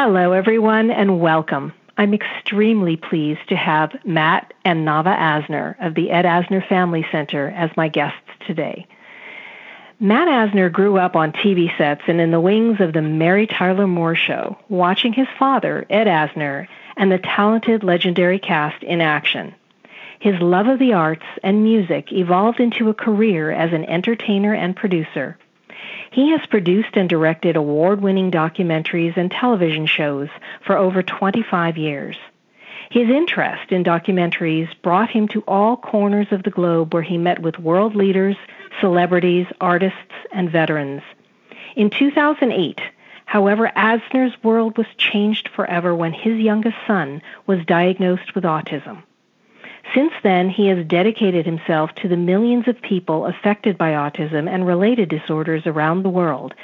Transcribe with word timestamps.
Hello, 0.00 0.30
everyone, 0.30 0.92
and 0.92 1.18
welcome. 1.18 1.72
I'm 1.96 2.14
extremely 2.14 2.94
pleased 2.94 3.48
to 3.48 3.56
have 3.56 3.90
Matt 4.04 4.54
and 4.64 4.86
Navah 4.86 5.18
Asner 5.18 5.74
of 5.84 5.96
the 5.96 6.12
Ed 6.12 6.24
Asner 6.24 6.64
Family 6.68 7.04
Center 7.10 7.48
as 7.48 7.76
my 7.76 7.88
guests 7.88 8.30
today. 8.46 8.86
Matt 9.98 10.28
Asner 10.28 10.70
grew 10.70 10.98
up 10.98 11.16
on 11.16 11.32
TV 11.32 11.76
sets 11.76 12.02
and 12.06 12.20
in 12.20 12.30
the 12.30 12.38
wings 12.38 12.80
of 12.80 12.92
the 12.92 13.02
Mary 13.02 13.48
Tyler 13.48 13.88
Moore 13.88 14.14
Show, 14.14 14.56
watching 14.68 15.12
his 15.12 15.26
father, 15.36 15.84
Ed 15.90 16.06
Asner, 16.06 16.68
and 16.96 17.10
the 17.10 17.18
talented 17.18 17.82
legendary 17.82 18.38
cast 18.38 18.84
in 18.84 19.00
action. 19.00 19.52
His 20.20 20.40
love 20.40 20.68
of 20.68 20.78
the 20.78 20.92
arts 20.92 21.26
and 21.42 21.64
music 21.64 22.12
evolved 22.12 22.60
into 22.60 22.88
a 22.88 22.94
career 22.94 23.50
as 23.50 23.72
an 23.72 23.84
entertainer 23.86 24.54
and 24.54 24.76
producer. 24.76 25.36
He 26.10 26.30
has 26.30 26.46
produced 26.46 26.96
and 26.96 27.08
directed 27.08 27.56
award 27.56 28.00
winning 28.00 28.30
documentaries 28.30 29.16
and 29.16 29.30
television 29.30 29.86
shows 29.86 30.28
for 30.64 30.76
over 30.76 31.02
25 31.02 31.76
years. 31.76 32.16
His 32.90 33.10
interest 33.10 33.70
in 33.70 33.84
documentaries 33.84 34.68
brought 34.82 35.10
him 35.10 35.28
to 35.28 35.44
all 35.46 35.76
corners 35.76 36.28
of 36.30 36.42
the 36.42 36.50
globe 36.50 36.94
where 36.94 37.02
he 37.02 37.18
met 37.18 37.40
with 37.40 37.58
world 37.58 37.94
leaders, 37.94 38.36
celebrities, 38.80 39.46
artists, 39.60 40.14
and 40.32 40.50
veterans. 40.50 41.02
In 41.76 41.90
2008, 41.90 42.80
however, 43.26 43.70
Asner's 43.76 44.42
world 44.42 44.78
was 44.78 44.86
changed 44.96 45.50
forever 45.54 45.94
when 45.94 46.14
his 46.14 46.38
youngest 46.38 46.76
son 46.86 47.20
was 47.46 47.64
diagnosed 47.66 48.34
with 48.34 48.44
autism. 48.44 49.02
Since 49.94 50.12
then, 50.22 50.50
he 50.50 50.66
has 50.66 50.84
dedicated 50.86 51.46
himself 51.46 51.94
to 51.96 52.08
the 52.08 52.16
millions 52.16 52.68
of 52.68 52.80
people 52.82 53.24
affected 53.24 53.78
by 53.78 53.92
autism 53.92 54.48
and 54.48 54.66
related 54.66 55.08
disorders 55.08 55.66
around 55.66 56.02
the 56.02 56.10
world, 56.10 56.54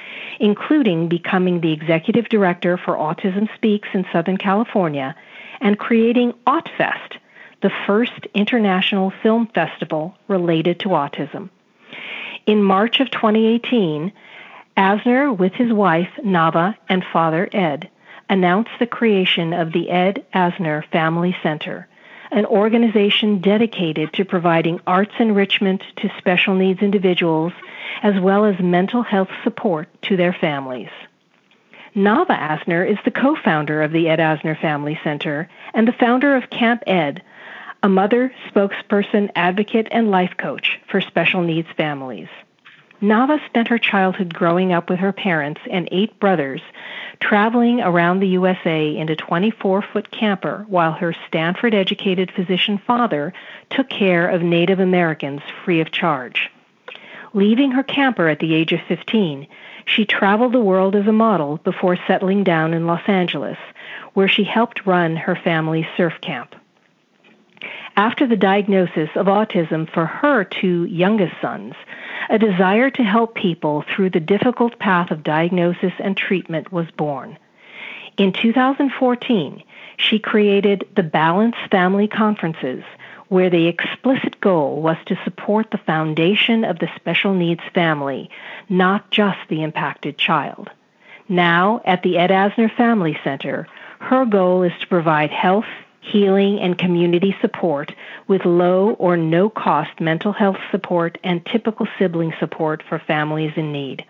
including 0.40 1.08
becoming 1.08 1.60
the 1.60 1.72
executive 1.72 2.28
director 2.28 2.76
for 2.76 2.96
Autism 2.96 3.48
Speaks 3.54 3.88
in 3.94 4.04
Southern 4.12 4.36
California 4.36 5.16
and 5.62 5.78
creating 5.78 6.34
AutFest, 6.46 7.16
the 7.62 7.72
first 7.86 8.26
international 8.34 9.10
film 9.22 9.46
festival 9.54 10.14
related 10.28 10.80
to 10.80 10.90
autism. 10.90 11.48
In 12.46 12.62
March 12.62 13.00
of 13.00 13.10
2018, 13.10 14.12
Asner, 14.76 15.34
with 15.34 15.54
his 15.54 15.72
wife 15.72 16.10
Navah 16.22 16.76
and 16.90 17.02
father 17.10 17.48
Ed, 17.52 17.88
announced 18.28 18.72
the 18.78 18.86
creation 18.86 19.54
of 19.54 19.72
the 19.72 19.88
Ed 19.88 20.26
Asner 20.34 20.84
Family 20.90 21.34
Center 21.42 21.88
an 22.34 22.46
organization 22.46 23.40
dedicated 23.40 24.12
to 24.12 24.24
providing 24.24 24.80
arts 24.88 25.14
enrichment 25.20 25.82
to 25.96 26.10
special 26.18 26.56
needs 26.56 26.82
individuals 26.82 27.52
as 28.02 28.20
well 28.20 28.44
as 28.44 28.58
mental 28.58 29.02
health 29.02 29.28
support 29.44 29.88
to 30.02 30.16
their 30.16 30.32
families. 30.32 30.90
Navah 31.94 32.36
Asner 32.36 32.90
is 32.90 32.98
the 33.04 33.12
co 33.12 33.36
founder 33.36 33.82
of 33.82 33.92
the 33.92 34.08
Ed 34.08 34.18
Asner 34.18 34.60
Family 34.60 34.98
Center 35.04 35.48
and 35.74 35.86
the 35.86 35.92
founder 35.92 36.34
of 36.34 36.50
Camp 36.50 36.82
Ed, 36.88 37.22
a 37.84 37.88
mother, 37.88 38.34
spokesperson, 38.50 39.30
advocate, 39.36 39.86
and 39.92 40.10
life 40.10 40.36
coach 40.36 40.80
for 40.90 41.00
special 41.00 41.42
needs 41.42 41.68
families. 41.76 42.28
Navah 43.04 43.44
spent 43.44 43.68
her 43.68 43.76
childhood 43.76 44.32
growing 44.32 44.72
up 44.72 44.88
with 44.88 44.98
her 44.98 45.12
parents 45.12 45.60
and 45.70 45.90
eight 45.92 46.18
brothers, 46.18 46.62
traveling 47.20 47.82
around 47.82 48.20
the 48.20 48.28
USA 48.28 48.96
in 48.96 49.10
a 49.10 49.16
24 49.16 49.82
foot 49.82 50.10
camper 50.10 50.64
while 50.68 50.92
her 50.92 51.14
Stanford 51.28 51.74
educated 51.74 52.32
physician 52.32 52.78
father 52.78 53.34
took 53.68 53.90
care 53.90 54.26
of 54.26 54.40
Native 54.40 54.80
Americans 54.80 55.42
free 55.64 55.82
of 55.82 55.92
charge. 55.92 56.50
Leaving 57.34 57.72
her 57.72 57.82
camper 57.82 58.28
at 58.28 58.38
the 58.38 58.54
age 58.54 58.72
of 58.72 58.80
15, 58.88 59.46
she 59.84 60.06
traveled 60.06 60.52
the 60.52 60.60
world 60.60 60.96
as 60.96 61.06
a 61.06 61.12
model 61.12 61.58
before 61.58 61.98
settling 62.06 62.42
down 62.42 62.72
in 62.72 62.86
Los 62.86 63.06
Angeles, 63.06 63.58
where 64.14 64.28
she 64.28 64.44
helped 64.44 64.86
run 64.86 65.14
her 65.14 65.36
family's 65.36 65.86
surf 65.94 66.14
camp. 66.22 66.54
After 67.96 68.26
the 68.26 68.36
diagnosis 68.36 69.10
of 69.14 69.26
autism 69.26 69.88
for 69.92 70.06
her 70.06 70.42
two 70.42 70.84
youngest 70.86 71.34
sons, 71.40 71.74
a 72.28 72.38
desire 72.38 72.90
to 72.90 73.02
help 73.02 73.34
people 73.34 73.82
through 73.82 74.10
the 74.10 74.20
difficult 74.20 74.78
path 74.78 75.10
of 75.10 75.22
diagnosis 75.22 75.92
and 75.98 76.16
treatment 76.16 76.72
was 76.72 76.90
born. 76.96 77.38
In 78.16 78.32
2014, 78.32 79.62
she 79.96 80.18
created 80.18 80.86
the 80.94 81.02
Balance 81.02 81.56
Family 81.70 82.08
Conferences, 82.08 82.84
where 83.28 83.50
the 83.50 83.66
explicit 83.66 84.40
goal 84.40 84.80
was 84.80 84.96
to 85.06 85.18
support 85.24 85.70
the 85.70 85.78
foundation 85.78 86.64
of 86.64 86.78
the 86.78 86.88
special 86.96 87.34
needs 87.34 87.62
family, 87.74 88.30
not 88.68 89.10
just 89.10 89.38
the 89.48 89.62
impacted 89.62 90.18
child. 90.18 90.70
Now, 91.28 91.80
at 91.84 92.02
the 92.02 92.18
Ed 92.18 92.30
Asner 92.30 92.74
Family 92.76 93.18
Center, 93.24 93.66
her 93.98 94.26
goal 94.26 94.62
is 94.62 94.72
to 94.80 94.86
provide 94.86 95.30
health, 95.30 95.64
healing, 96.04 96.60
and 96.60 96.78
community 96.78 97.36
support 97.40 97.92
with 98.28 98.44
low 98.44 98.90
or 98.92 99.16
no 99.16 99.48
cost 99.48 100.00
mental 100.00 100.32
health 100.32 100.58
support 100.70 101.18
and 101.24 101.44
typical 101.46 101.86
sibling 101.98 102.32
support 102.38 102.82
for 102.88 102.98
families 102.98 103.52
in 103.56 103.72
need. 103.72 104.04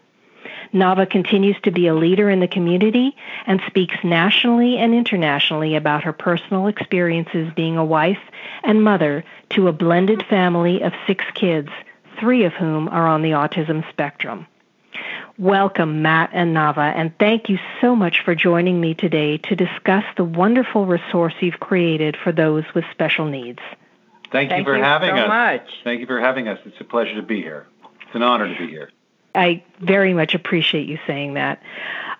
Navah 0.73 1.09
continues 1.09 1.57
to 1.63 1.71
be 1.71 1.87
a 1.87 1.95
leader 1.95 2.29
in 2.29 2.41
the 2.41 2.49
community 2.49 3.17
and 3.47 3.61
speaks 3.67 3.97
nationally 4.03 4.77
and 4.77 4.93
internationally 4.93 5.77
about 5.77 6.03
her 6.03 6.13
personal 6.13 6.67
experiences 6.67 7.53
being 7.55 7.77
a 7.77 7.85
wife 7.85 8.19
and 8.65 8.83
mother 8.83 9.25
to 9.51 9.69
a 9.69 9.73
blended 9.73 10.25
family 10.27 10.83
of 10.83 10.93
six 11.07 11.25
kids, 11.35 11.69
three 12.19 12.45
of 12.45 12.53
whom 12.55 12.89
are 12.89 13.07
on 13.07 13.23
the 13.23 13.31
autism 13.31 13.89
spectrum. 13.89 14.47
Welcome, 15.39 16.01
Matt 16.01 16.31
and 16.33 16.55
Navah, 16.55 16.95
and 16.95 17.13
thank 17.19 17.49
you 17.49 17.59
so 17.81 17.97
much 17.97 18.21
for 18.25 18.37
joining 18.37 18.81
me 18.81 18.95
today 18.95 19.39
to 19.39 19.57
discuss 19.57 20.05
the 20.17 20.23
wonderful 20.23 20.87
resource 20.87 21.35
you've 21.41 21.59
created 21.59 22.17
for 22.17 22.31
those 22.31 22.63
with 22.73 22.85
special 22.93 23.27
needs. 23.27 23.59
Thank, 24.31 24.51
thank 24.51 24.61
you 24.61 24.73
for 24.73 24.77
you 24.77 24.85
having 24.85 25.11
so 25.11 25.23
us. 25.23 25.29
Much. 25.29 25.71
Thank 25.83 26.01
you 26.01 26.07
for 26.07 26.21
having 26.21 26.47
us. 26.47 26.61
It's 26.65 26.81
a 26.81 26.85
pleasure 26.85 27.17
to 27.17 27.23
be 27.23 27.43
here. 27.43 27.67
It's 27.83 28.15
an 28.15 28.23
honor 28.23 28.47
to 28.47 28.57
be 28.57 28.71
here. 28.71 28.91
I 29.35 29.65
very 29.81 30.15
much 30.15 30.37
appreciate 30.37 30.89
you 30.89 31.01
saying 31.05 31.35
that. 31.35 31.61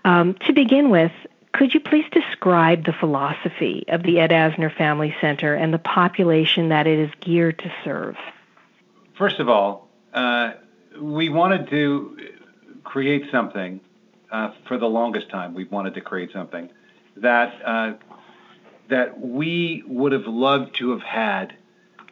Um, 0.05 0.35
to 0.47 0.53
begin 0.53 0.91
with, 0.91 1.13
could 1.53 1.73
you 1.73 1.79
please 1.79 2.07
describe 2.11 2.85
the 2.85 2.93
philosophy 2.93 3.85
of 3.87 4.03
the 4.03 4.19
Ed 4.19 4.31
Asner 4.31 4.77
Family 4.77 5.15
Center 5.21 5.55
and 5.55 5.73
the 5.73 5.79
population 5.79 6.71
that 6.71 6.89
it 6.89 6.99
is 6.99 7.11
geared 7.21 7.61
to 7.61 7.73
serve? 7.85 8.17
First 9.17 9.39
of 9.39 9.49
all, 9.49 9.89
uh, 10.13 10.55
we 11.01 11.29
wanted 11.29 11.69
to 11.71 12.34
create 12.95 13.25
something 13.33 13.81
uh, 14.31 14.53
for 14.69 14.79
the 14.79 14.87
longest 14.87 15.29
time. 15.29 15.53
We've 15.53 15.73
wanted 15.73 15.95
to 15.95 16.01
create 16.01 16.31
something 16.33 16.71
that 17.17 17.53
uh, 17.67 17.95
that 18.89 19.21
we 19.21 19.83
would 19.85 20.13
have 20.13 20.29
loved 20.29 20.77
to 20.77 20.93
have 20.93 21.03
had 21.03 21.57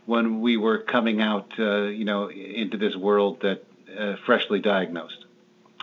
when 0.06 0.40
we 0.40 0.56
were 0.56 0.78
coming 0.78 1.20
out, 1.20 1.52
uh, 1.56 1.82
you 1.82 2.04
know, 2.04 2.28
into 2.30 2.78
this 2.78 2.96
world 2.96 3.42
that 3.42 3.64
uh, 3.96 4.16
freshly 4.26 4.58
diagnosed. 4.58 5.24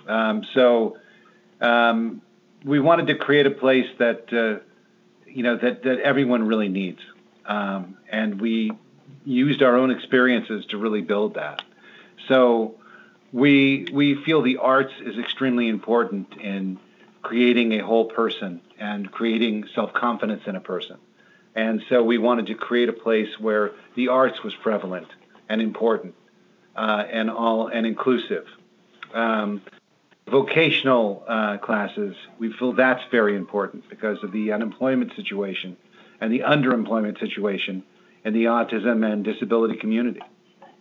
Um, 0.05 0.43
so 0.53 0.97
um, 1.61 2.21
we 2.65 2.81
wanted 2.81 3.07
to 3.07 3.15
create 3.15 3.45
a 3.45 3.51
place 3.51 3.87
that 3.99 4.33
uh, 4.33 4.59
you 5.25 5.43
know 5.43 5.55
that 5.55 5.83
that 5.83 6.01
everyone 6.01 6.45
really 6.45 6.67
needs, 6.67 6.99
um, 7.45 7.95
and 8.11 8.41
we 8.41 8.73
used 9.23 9.63
our 9.63 9.77
own 9.77 9.91
experiences 9.91 10.65
to 10.71 10.77
really 10.77 11.01
build 11.01 11.35
that. 11.35 11.61
So 12.27 12.78
we 13.31 13.87
we 13.91 14.15
feel 14.23 14.41
the 14.41 14.57
arts 14.57 14.93
is 15.01 15.17
extremely 15.17 15.67
important 15.67 16.35
in 16.37 16.79
creating 17.21 17.73
a 17.73 17.85
whole 17.85 18.05
person 18.05 18.61
and 18.79 19.11
creating 19.11 19.67
self-confidence 19.75 20.43
in 20.47 20.55
a 20.55 20.61
person. 20.61 20.97
And 21.55 21.83
so 21.89 22.03
we 22.03 22.17
wanted 22.17 22.47
to 22.47 22.55
create 22.55 22.89
a 22.89 22.93
place 22.93 23.39
where 23.39 23.71
the 23.95 24.07
arts 24.07 24.43
was 24.43 24.55
prevalent 24.55 25.07
and 25.49 25.61
important 25.61 26.15
uh, 26.75 27.03
and 27.11 27.29
all 27.29 27.67
and 27.67 27.85
inclusive. 27.85 28.47
Um, 29.13 29.61
vocational 30.29 31.23
uh, 31.27 31.57
classes, 31.57 32.15
we 32.37 32.53
feel 32.53 32.73
that's 32.73 33.03
very 33.11 33.35
important 33.35 33.89
because 33.89 34.23
of 34.23 34.31
the 34.31 34.51
unemployment 34.51 35.15
situation 35.15 35.75
and 36.21 36.31
the 36.31 36.39
underemployment 36.39 37.19
situation 37.19 37.83
in 38.23 38.33
the 38.33 38.45
autism 38.45 39.05
and 39.11 39.23
disability 39.23 39.75
community. 39.77 40.21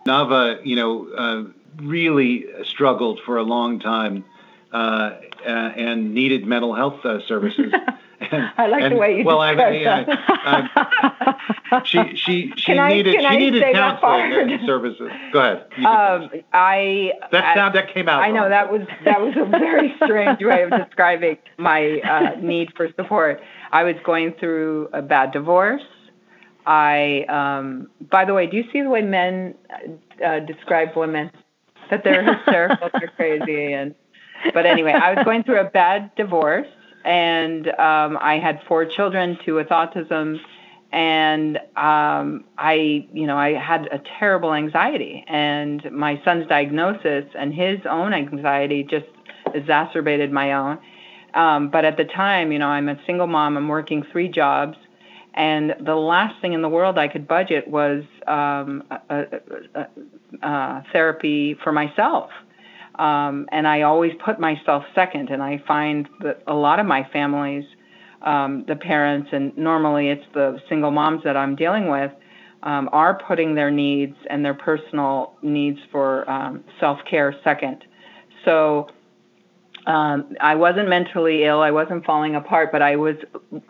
Navah, 0.06 0.64
you 0.64 0.76
know, 0.76 1.08
uh, 1.08 1.44
really 1.76 2.47
struggled 2.65 3.20
for 3.25 3.37
a 3.37 3.43
long 3.43 3.81
time 3.81 4.25
uh, 4.73 5.17
and 5.44 6.15
needed 6.15 6.47
mental 6.47 6.75
health 6.75 7.05
uh, 7.05 7.20
services. 7.26 7.73
And, 8.20 8.50
I 8.59 8.67
like 8.67 8.82
and, 8.82 8.94
the 8.94 8.99
way 8.99 9.19
you 9.19 9.25
well, 9.25 9.41
I, 9.41 9.55
that. 9.55 10.06
I, 10.09 11.82
she 11.85 12.17
she 12.17 12.53
she 12.56 12.75
can 12.75 12.88
needed 12.88 13.17
I, 13.17 13.20
she 13.20 13.26
I 13.26 13.37
needed 13.37 13.62
counseling 13.73 14.59
services. 14.67 15.11
Go 15.32 15.38
ahead. 15.38 15.67
Um, 15.87 16.31
I 16.53 17.12
that 17.31 17.55
sound 17.55 17.75
that 17.76 17.94
came 17.94 18.09
out. 18.09 18.23
I 18.23 18.31
know 18.31 18.43
wrong. 18.43 18.50
that 18.50 18.73
was 18.73 18.82
that 19.05 19.21
was 19.21 19.35
a 19.37 19.47
very 19.47 19.94
strange 20.05 20.43
way 20.43 20.64
of 20.64 20.71
describing 20.71 21.38
my 21.59 22.00
uh, 22.00 22.41
need 22.41 22.73
for 22.76 22.88
support. 22.97 23.41
I 23.71 23.85
was 23.85 23.94
going 24.05 24.35
through 24.41 24.88
a 24.93 25.03
bad 25.03 25.32
divorce. 25.32 25.82
I, 26.67 27.25
um, 27.31 27.88
by 28.11 28.26
the 28.26 28.35
way, 28.35 28.47
do 28.47 28.59
you 28.59 28.64
see 28.71 28.82
the 28.82 28.91
way 28.91 29.00
men 29.00 29.55
uh, 30.23 30.41
describe 30.41 30.94
women? 30.97 31.31
That 31.90 32.05
they're 32.05 32.35
hysterical, 32.37 32.90
they're 32.99 33.12
crazy, 33.17 33.73
and 33.73 33.94
but 34.55 34.67
anyway, 34.67 34.93
I 34.93 35.14
was 35.14 35.25
going 35.25 35.43
through 35.43 35.61
a 35.61 35.70
bad 35.70 36.14
divorce 36.17 36.69
and 37.05 37.69
um, 37.69 38.19
I 38.20 38.38
had 38.43 38.61
four 38.69 38.85
children, 38.85 39.38
two 39.44 39.55
with 39.55 39.69
autism, 39.69 40.38
and 40.93 41.56
um, 41.76 42.44
I, 42.56 43.06
you 43.12 43.26
know, 43.26 43.37
I 43.37 43.55
had 43.55 43.87
a 43.87 44.00
terrible 44.19 44.55
anxiety, 44.55 45.25
and 45.26 45.90
my 45.93 46.20
son's 46.25 46.46
diagnosis 46.49 47.25
and 47.38 47.52
his 47.55 47.79
own 47.88 48.12
anxiety 48.12 48.87
just 48.88 49.06
exacerbated 49.55 50.32
my 50.32 50.52
own. 50.52 50.79
Um, 51.35 51.70
but 51.70 51.85
at 51.85 51.96
the 51.96 52.05
time, 52.05 52.52
you 52.52 52.58
know, 52.58 52.69
I'm 52.69 52.88
a 52.88 52.99
single 53.06 53.26
mom. 53.26 53.56
I'm 53.56 53.69
working 53.69 54.05
three 54.12 54.29
jobs, 54.29 54.76
and 55.35 55.75
the 55.81 55.94
last 55.94 56.40
thing 56.40 56.52
in 56.52 56.62
the 56.62 56.69
world 56.69 56.99
I 56.99 57.08
could 57.08 57.29
budget 57.29 57.69
was 57.69 58.02
um, 58.26 58.82
a, 58.90 58.99
a, 59.11 59.81
a, 59.81 59.87
a 60.42 60.82
therapy 60.92 61.56
for 61.62 61.72
myself. 61.72 62.30
Um, 62.98 63.48
and 63.52 63.66
I 63.66 63.82
always 63.82 64.12
put 64.25 64.40
myself 64.40 64.84
second. 64.94 65.30
And 65.30 65.42
I 65.42 65.62
find 65.66 66.08
that 66.20 66.42
a 66.46 66.54
lot 66.54 66.80
of 66.80 66.86
my 66.86 67.08
families, 67.12 67.64
um, 68.22 68.64
the 68.66 68.76
parents, 68.76 69.30
and 69.32 69.56
normally 69.56 70.08
it's 70.08 70.25
the 70.34 70.60
single 70.69 70.90
moms 70.90 71.22
that 71.25 71.36
I'm 71.36 71.54
dealing 71.54 71.88
with, 71.88 72.12
um, 72.62 72.88
are 72.92 73.20
putting 73.26 73.54
their 73.54 73.70
needs 73.70 74.16
and 74.28 74.44
their 74.44 74.54
personal 74.54 75.34
needs 75.42 75.78
for 75.92 76.28
um, 76.28 76.64
self 76.80 76.98
care 77.08 77.34
second. 77.44 77.84
So 78.44 78.88
um, 79.86 80.34
I 80.40 80.56
wasn't 80.56 80.88
mentally 80.88 81.44
ill, 81.44 81.60
I 81.60 81.70
wasn't 81.70 82.04
falling 82.04 82.34
apart, 82.34 82.72
but 82.72 82.82
I 82.82 82.96
was 82.96 83.16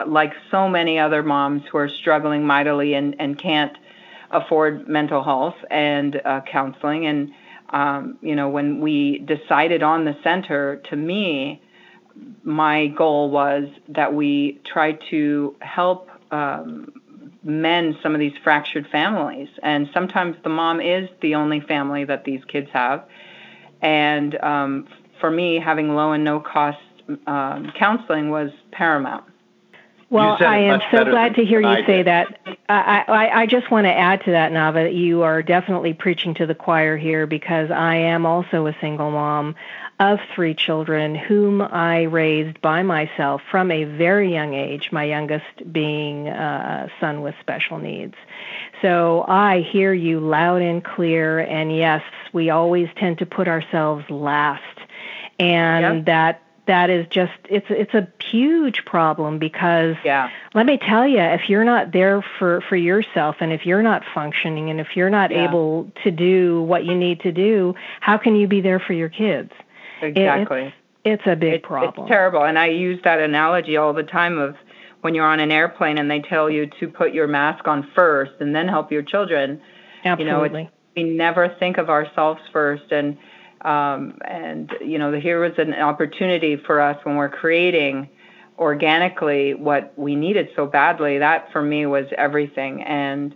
like 0.06 0.32
so 0.50 0.68
many 0.68 0.98
other 0.98 1.22
moms 1.22 1.62
who 1.70 1.78
are 1.78 1.88
struggling 1.88 2.44
mightily 2.44 2.94
and, 2.94 3.14
and 3.20 3.38
can't 3.38 3.76
afford 4.30 4.88
mental 4.88 5.22
health 5.22 5.56
and 5.70 6.20
uh, 6.24 6.40
counseling. 6.50 7.06
And, 7.06 7.32
um, 7.70 8.18
you 8.20 8.34
know, 8.34 8.48
when 8.48 8.80
we 8.80 9.18
decided 9.18 9.82
on 9.82 10.04
the 10.04 10.16
center, 10.22 10.76
to 10.90 10.96
me, 10.96 11.62
my 12.42 12.88
goal 12.88 13.30
was 13.30 13.68
that 13.88 14.14
we 14.14 14.60
try 14.64 14.92
to 15.10 15.54
help 15.60 16.08
um, 16.30 16.92
mend 17.42 17.96
some 18.02 18.14
of 18.14 18.20
these 18.20 18.36
fractured 18.42 18.86
families. 18.88 19.48
And 19.62 19.88
sometimes 19.94 20.36
the 20.42 20.50
mom 20.50 20.80
is 20.80 21.08
the 21.20 21.34
only 21.36 21.60
family 21.60 22.04
that 22.04 22.24
these 22.24 22.44
kids 22.44 22.68
have. 22.72 23.04
And 23.80 24.38
um, 24.42 24.88
for 25.20 25.30
me, 25.30 25.58
having 25.58 25.94
low 25.94 26.12
and 26.12 26.24
no 26.24 26.40
cost 26.40 26.78
um, 27.26 27.72
counseling 27.78 28.30
was 28.30 28.50
paramount. 28.70 29.24
Well, 30.10 30.38
I 30.40 30.58
am 30.58 30.80
so 30.90 31.04
glad 31.04 31.34
to 31.34 31.44
hear 31.44 31.60
you 31.60 31.84
say 31.84 32.02
that. 32.02 32.40
I, 32.68 33.04
I, 33.06 33.40
I 33.42 33.46
just 33.46 33.70
want 33.70 33.84
to 33.84 33.92
add 33.92 34.24
to 34.24 34.30
that, 34.30 34.52
Navah. 34.52 34.84
that 34.86 34.94
You 34.94 35.22
are 35.22 35.42
definitely 35.42 35.92
preaching 35.92 36.32
to 36.34 36.46
the 36.46 36.54
choir 36.54 36.96
here 36.96 37.26
because 37.26 37.70
I 37.70 37.96
am 37.96 38.24
also 38.24 38.66
a 38.66 38.76
single 38.80 39.10
mom 39.10 39.54
of 40.00 40.18
three 40.34 40.54
children 40.54 41.14
whom 41.14 41.60
I 41.60 42.04
raised 42.04 42.60
by 42.62 42.82
myself 42.82 43.42
from 43.50 43.70
a 43.70 43.84
very 43.84 44.32
young 44.32 44.54
age, 44.54 44.90
my 44.92 45.04
youngest 45.04 45.72
being 45.72 46.28
a 46.28 46.90
son 47.00 47.20
with 47.20 47.34
special 47.40 47.78
needs. 47.78 48.14
So 48.80 49.26
I 49.28 49.60
hear 49.60 49.92
you 49.92 50.20
loud 50.20 50.62
and 50.62 50.82
clear, 50.82 51.40
and 51.40 51.76
yes, 51.76 52.02
we 52.32 52.48
always 52.48 52.88
tend 52.96 53.18
to 53.18 53.26
put 53.26 53.46
ourselves 53.46 54.08
last 54.08 54.62
and 55.38 55.96
yep. 55.96 56.04
that 56.06 56.42
that 56.68 56.90
is 56.90 57.06
just 57.10 57.32
it's 57.48 57.66
it's 57.70 57.94
a 57.94 58.06
huge 58.30 58.84
problem 58.84 59.38
because 59.38 59.96
yeah. 60.04 60.30
let 60.54 60.66
me 60.66 60.78
tell 60.78 61.06
you 61.06 61.18
if 61.18 61.48
you're 61.48 61.64
not 61.64 61.92
there 61.92 62.24
for 62.38 62.60
for 62.68 62.76
yourself 62.76 63.36
and 63.40 63.52
if 63.52 63.66
you're 63.66 63.82
not 63.82 64.02
functioning 64.14 64.70
and 64.70 64.78
if 64.78 64.94
you're 64.94 65.10
not 65.10 65.30
yeah. 65.30 65.48
able 65.48 65.90
to 66.04 66.10
do 66.10 66.62
what 66.62 66.84
you 66.84 66.94
need 66.94 67.20
to 67.20 67.32
do 67.32 67.74
how 68.00 68.16
can 68.16 68.36
you 68.36 68.46
be 68.46 68.60
there 68.60 68.78
for 68.78 68.92
your 68.92 69.08
kids? 69.08 69.50
Exactly 70.00 70.60
it, 70.60 70.74
it's, 71.04 71.22
it's, 71.22 71.26
a 71.26 71.34
big 71.34 71.54
it, 71.54 71.62
problem. 71.64 72.06
it's 72.06 72.10
terrible. 72.10 72.44
And 72.44 72.58
i 72.58 72.66
use 72.66 73.00
that 73.02 73.18
analogy 73.18 73.76
all 73.76 73.92
the 73.92 74.04
time 74.04 74.38
of 74.38 74.54
when 75.00 75.14
you're 75.14 75.26
on 75.26 75.40
an 75.40 75.50
airplane 75.50 75.98
and 75.98 76.10
they 76.10 76.20
tell 76.20 76.50
you 76.50 76.70
to 76.80 76.88
put 76.88 77.14
your 77.14 77.26
mask 77.26 77.66
on 77.66 77.88
first 77.94 78.32
and 78.40 78.54
then 78.54 78.68
help 78.68 78.92
your 78.92 79.02
children. 79.02 79.60
Absolutely 80.04 80.60
you 80.60 80.64
know, 80.66 80.70
we 80.96 81.04
never 81.04 81.48
think 81.58 81.78
of 81.78 81.88
ourselves 81.88 82.40
first. 82.52 82.90
And 82.90 83.16
um, 83.62 84.18
and 84.24 84.72
you 84.80 84.98
know, 84.98 85.12
here 85.12 85.40
was 85.40 85.58
an 85.58 85.74
opportunity 85.74 86.56
for 86.56 86.80
us 86.80 87.04
when 87.04 87.16
we're 87.16 87.28
creating 87.28 88.08
organically 88.58 89.54
what 89.54 89.92
we 89.96 90.14
needed 90.14 90.48
so 90.54 90.66
badly. 90.66 91.18
That 91.18 91.50
for 91.52 91.62
me 91.62 91.86
was 91.86 92.06
everything. 92.16 92.82
And 92.82 93.34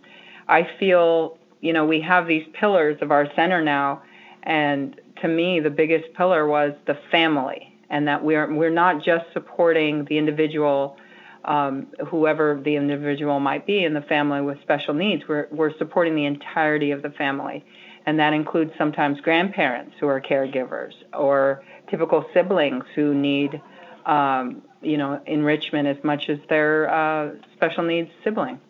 I 0.49 0.69
feel, 0.79 1.39
you 1.61 1.73
know, 1.73 1.85
we 1.85 2.01
have 2.03 2.27
these 2.27 2.47
pillars 2.53 2.99
of 3.01 3.11
our 3.11 3.33
center 3.35 3.63
now, 3.63 4.03
and 4.43 5.01
to 5.23 5.29
me, 5.29 5.61
the 5.61 5.71
biggest 5.71 6.13
pillar 6.15 6.47
was 6.47 6.73
the 6.87 6.99
family, 7.11 7.77
and 7.91 8.07
that 8.09 8.23
we're 8.25 8.53
we're 8.53 8.71
not 8.71 9.03
just 9.03 9.27
supporting 9.33 10.05
the 10.05 10.19
individual. 10.19 10.97
Um, 11.45 11.89
whoever 12.07 12.61
the 12.65 12.77
individual 12.77 13.41
might 13.41 13.67
be 13.67 13.83
in 13.83 13.95
the 13.95 14.03
family 14.03 14.41
with 14.43 14.63
special 14.63 14.95
needs, 14.95 15.25
we're, 15.27 15.49
we're 15.51 15.77
supporting 15.77 16.15
the 16.15 16.25
entirety 16.25 16.93
of 16.93 17.03
the 17.03 17.11
family 17.11 17.65
and 18.07 18.19
that 18.19 18.33
includes 18.33 18.73
sometimes 18.77 19.21
grandparents 19.21 19.95
who 20.01 20.07
are 20.09 20.21
caregivers 20.21 20.93
or 21.13 21.63
typical 21.89 22.25
siblings 22.33 22.85
who 22.95 23.15
need 23.15 23.61
um, 24.07 24.63
you 24.81 24.97
know 24.97 25.21
enrichment 25.27 25.87
as 25.87 26.03
much 26.03 26.29
as 26.29 26.39
their 26.49 26.93
uh, 26.93 27.31
special 27.55 27.85
needs 27.85 28.11
sibling 28.25 28.61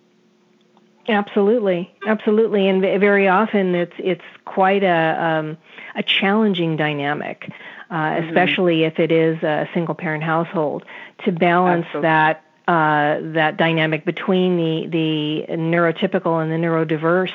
absolutely 1.09 1.93
absolutely 2.07 2.69
and 2.69 2.81
very 2.81 3.27
often 3.29 3.75
it's 3.75 3.95
it's 3.99 4.25
quite 4.45 4.85
a 4.85 5.25
um, 5.25 5.57
a 5.97 6.03
challenging 6.03 6.77
dynamic 6.77 7.51
uh, 7.91 7.95
mm-hmm. 7.95 8.29
especially 8.29 8.85
if 8.85 8.99
it 8.99 9.11
is 9.11 9.43
a 9.43 9.69
single 9.75 9.95
parent 9.95 10.23
household 10.23 10.85
to 11.25 11.33
balance 11.33 11.87
absolutely. 11.87 12.09
that 12.09 12.45
uh, 12.69 13.19
that 13.33 13.57
dynamic 13.57 14.05
between 14.05 14.57
the 14.57 14.87
the 14.89 15.47
neurotypical 15.55 16.41
and 16.43 16.53
the 16.53 16.57
neurodiverse 16.57 17.33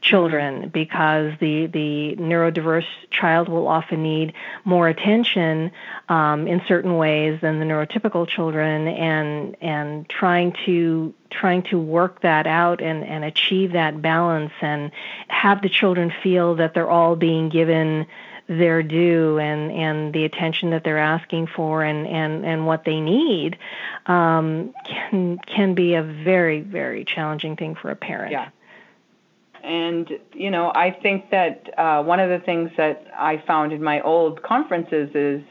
children 0.00 0.68
because 0.68 1.32
the 1.40 1.66
the 1.66 2.16
neurodiverse 2.18 2.86
child 3.10 3.48
will 3.48 3.68
often 3.68 4.02
need 4.02 4.32
more 4.64 4.88
attention 4.88 5.70
um, 6.08 6.46
in 6.46 6.62
certain 6.66 6.96
ways 6.96 7.38
than 7.40 7.58
the 7.58 7.64
neurotypical 7.66 8.26
children 8.26 8.88
and 8.88 9.56
and 9.60 10.08
trying 10.08 10.54
to 10.64 11.12
trying 11.30 11.62
to 11.62 11.78
work 11.78 12.22
that 12.22 12.46
out 12.46 12.80
and, 12.80 13.04
and 13.04 13.24
achieve 13.24 13.72
that 13.72 14.02
balance 14.02 14.52
and 14.60 14.90
have 15.28 15.62
the 15.62 15.68
children 15.68 16.12
feel 16.22 16.56
that 16.56 16.74
they're 16.74 16.90
all 16.90 17.14
being 17.14 17.48
given 17.48 18.06
their 18.48 18.82
due 18.82 19.38
and, 19.38 19.70
and 19.70 20.12
the 20.12 20.24
attention 20.24 20.70
that 20.70 20.82
they're 20.82 20.98
asking 20.98 21.46
for 21.46 21.84
and, 21.84 22.08
and, 22.08 22.44
and 22.44 22.66
what 22.66 22.84
they 22.84 23.00
need 23.00 23.56
um, 24.06 24.74
can 24.84 25.38
can 25.46 25.74
be 25.74 25.94
a 25.94 26.02
very 26.02 26.60
very 26.60 27.04
challenging 27.04 27.54
thing 27.54 27.76
for 27.76 27.90
a 27.90 27.96
parent. 27.96 28.32
Yeah. 28.32 28.48
And, 29.62 30.08
you 30.32 30.50
know, 30.50 30.72
I 30.74 30.90
think 31.02 31.30
that 31.30 31.68
uh, 31.78 32.02
one 32.02 32.20
of 32.20 32.30
the 32.30 32.44
things 32.44 32.70
that 32.76 33.06
I 33.16 33.42
found 33.46 33.72
in 33.72 33.82
my 33.82 34.00
old 34.00 34.42
conferences 34.42 35.10
is 35.14 35.42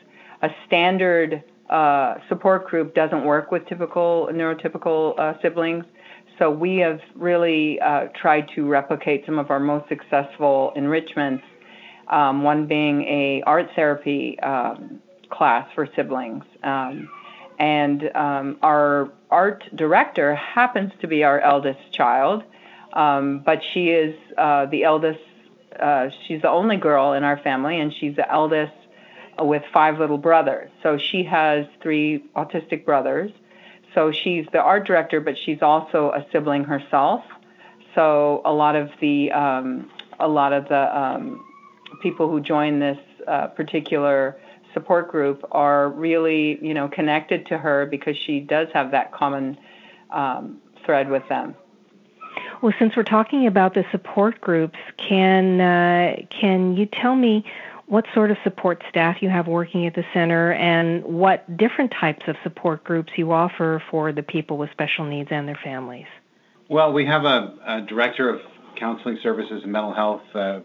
a 0.41 0.49
standard 0.65 1.43
uh, 1.69 2.15
support 2.27 2.67
group 2.67 2.95
doesn't 2.95 3.23
work 3.23 3.51
with 3.51 3.67
typical 3.67 4.29
neurotypical 4.31 5.19
uh, 5.19 5.33
siblings. 5.41 5.85
So 6.39 6.49
we 6.49 6.77
have 6.77 6.99
really 7.15 7.79
uh, 7.81 8.07
tried 8.19 8.49
to 8.55 8.65
replicate 8.67 9.25
some 9.25 9.37
of 9.37 9.51
our 9.51 9.59
most 9.59 9.87
successful 9.89 10.73
enrichments. 10.75 11.43
Um, 12.07 12.41
one 12.41 12.65
being 12.65 13.03
a 13.03 13.43
art 13.45 13.67
therapy 13.75 14.39
um, 14.39 14.99
class 15.29 15.69
for 15.75 15.87
siblings, 15.95 16.43
um, 16.63 17.07
and 17.59 18.09
um, 18.15 18.57
our 18.63 19.11
art 19.29 19.63
director 19.75 20.33
happens 20.33 20.91
to 21.01 21.07
be 21.07 21.23
our 21.23 21.39
eldest 21.41 21.79
child. 21.93 22.43
Um, 22.93 23.39
but 23.45 23.61
she 23.73 23.89
is 23.89 24.15
uh, 24.37 24.65
the 24.65 24.83
eldest. 24.83 25.19
Uh, 25.79 26.09
she's 26.27 26.41
the 26.41 26.49
only 26.49 26.77
girl 26.77 27.13
in 27.13 27.23
our 27.23 27.37
family, 27.37 27.79
and 27.79 27.93
she's 27.93 28.15
the 28.15 28.29
eldest 28.31 28.73
with 29.39 29.63
five 29.73 29.99
little 29.99 30.17
brothers. 30.17 30.69
So 30.83 30.97
she 30.97 31.23
has 31.23 31.65
three 31.81 32.25
autistic 32.35 32.85
brothers. 32.85 33.31
So 33.93 34.11
she's 34.11 34.45
the 34.51 34.59
art 34.59 34.85
director, 34.85 35.19
but 35.19 35.35
she's 35.37 35.61
also 35.61 36.11
a 36.11 36.25
sibling 36.31 36.63
herself. 36.63 37.23
So 37.95 38.41
a 38.45 38.51
lot 38.51 38.75
of 38.75 38.89
the 39.01 39.31
um, 39.31 39.89
a 40.19 40.27
lot 40.27 40.53
of 40.53 40.67
the 40.67 40.97
um, 40.97 41.45
people 42.01 42.29
who 42.29 42.39
join 42.39 42.79
this 42.79 42.99
uh, 43.27 43.47
particular 43.47 44.39
support 44.73 45.09
group 45.09 45.43
are 45.51 45.89
really 45.89 46.59
you 46.61 46.73
know 46.73 46.87
connected 46.87 47.47
to 47.47 47.57
her 47.57 47.85
because 47.85 48.15
she 48.17 48.39
does 48.39 48.67
have 48.73 48.91
that 48.91 49.11
common 49.11 49.57
um, 50.11 50.61
thread 50.85 51.09
with 51.09 51.27
them. 51.29 51.55
Well, 52.61 52.73
since 52.77 52.95
we're 52.97 53.03
talking 53.03 53.47
about 53.47 53.73
the 53.73 53.85
support 53.91 54.41
groups, 54.41 54.77
can 54.97 55.61
uh, 55.61 56.17
can 56.29 56.75
you 56.75 56.85
tell 56.85 57.15
me 57.15 57.45
what 57.85 58.05
sort 58.13 58.31
of 58.31 58.37
support 58.43 58.83
staff 58.89 59.21
you 59.21 59.29
have 59.29 59.47
working 59.47 59.87
at 59.87 59.95
the 59.95 60.05
center 60.13 60.51
and 60.51 61.03
what 61.03 61.57
different 61.57 61.91
types 61.91 62.27
of 62.27 62.35
support 62.43 62.83
groups 62.83 63.13
you 63.15 63.31
offer 63.31 63.81
for 63.89 64.11
the 64.11 64.21
people 64.21 64.57
with 64.57 64.69
special 64.71 65.05
needs 65.05 65.29
and 65.31 65.47
their 65.47 65.59
families? 65.63 66.05
Well, 66.67 66.91
we 66.91 67.05
have 67.05 67.23
a, 67.25 67.55
a 67.65 67.81
director 67.81 68.29
of 68.29 68.41
counseling 68.75 69.17
services 69.23 69.63
and 69.63 69.71
mental 69.71 69.93
health 69.93 70.21
uh, 70.35 70.59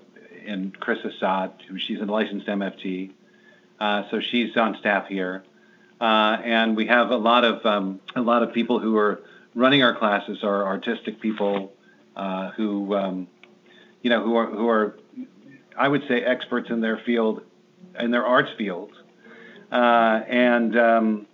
in 0.44 0.72
Chris 0.72 0.98
Assad, 1.04 1.52
who 1.68 1.78
she's 1.78 2.00
a 2.00 2.04
licensed 2.04 2.46
MFT, 2.46 3.12
uh, 3.80 4.02
so 4.10 4.20
she's 4.20 4.56
on 4.56 4.76
staff 4.80 5.06
here. 5.06 5.44
Uh, 6.00 6.36
and 6.44 6.76
we 6.76 6.86
have 6.88 7.10
a 7.10 7.16
lot 7.16 7.44
of 7.44 7.64
um, 7.64 8.00
a 8.16 8.20
lot 8.20 8.42
of 8.42 8.52
people 8.52 8.80
who 8.80 8.96
are 8.96 9.22
running 9.54 9.84
our 9.84 9.94
classes 9.94 10.42
are 10.42 10.66
artistic 10.66 11.20
people 11.20 11.72
uh, 12.16 12.50
who 12.52 12.94
um, 12.94 13.28
you 14.02 14.10
know 14.10 14.22
who 14.22 14.36
are 14.36 14.46
who 14.46 14.68
are 14.68 14.98
I 15.76 15.88
would 15.88 16.06
say 16.08 16.22
experts 16.22 16.70
in 16.70 16.80
their 16.80 16.98
field 16.98 17.42
in 17.98 18.10
their 18.10 18.24
arts 18.24 18.50
fields, 18.56 18.94
uh, 19.70 20.20
and 20.28 20.78
um, 20.78 21.26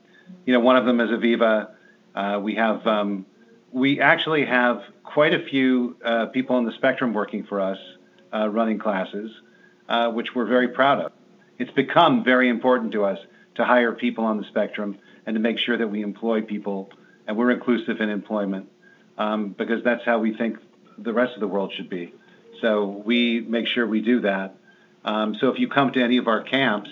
you 0.46 0.52
know 0.52 0.60
one 0.60 0.76
of 0.76 0.84
them 0.84 1.00
is 1.00 1.10
Aviva. 1.10 1.70
Uh, 2.14 2.40
we 2.42 2.54
have 2.56 2.86
um, 2.86 3.26
we 3.72 4.00
actually 4.00 4.44
have 4.44 4.82
quite 5.04 5.34
a 5.34 5.44
few 5.44 5.96
uh, 6.04 6.26
people 6.26 6.56
on 6.56 6.64
the 6.64 6.72
spectrum 6.72 7.12
working 7.12 7.44
for 7.44 7.60
us, 7.60 7.78
uh, 8.32 8.48
running 8.48 8.78
classes, 8.78 9.30
uh, 9.88 10.10
which 10.10 10.34
we're 10.34 10.46
very 10.46 10.68
proud 10.68 11.00
of. 11.00 11.12
It's 11.58 11.70
become 11.72 12.24
very 12.24 12.48
important 12.48 12.92
to 12.92 13.04
us 13.04 13.18
to 13.56 13.64
hire 13.64 13.92
people 13.92 14.24
on 14.24 14.38
the 14.38 14.44
spectrum 14.44 14.98
and 15.26 15.34
to 15.34 15.40
make 15.40 15.58
sure 15.58 15.76
that 15.76 15.88
we 15.88 16.02
employ 16.02 16.42
people 16.42 16.90
and 17.26 17.36
we're 17.36 17.50
inclusive 17.50 18.00
in 18.00 18.08
employment 18.08 18.68
um, 19.18 19.50
because 19.50 19.84
that's 19.84 20.04
how 20.04 20.18
we 20.18 20.34
think 20.34 20.58
the 21.02 21.12
rest 21.12 21.34
of 21.34 21.40
the 21.40 21.48
world 21.48 21.72
should 21.76 21.90
be. 21.90 22.14
So 22.60 23.02
we 23.04 23.40
make 23.40 23.66
sure 23.66 23.86
we 23.86 24.00
do 24.00 24.20
that. 24.22 24.54
Um, 25.04 25.34
so 25.40 25.48
if 25.48 25.58
you 25.58 25.68
come 25.68 25.92
to 25.92 26.02
any 26.02 26.18
of 26.18 26.28
our 26.28 26.42
camps, 26.42 26.90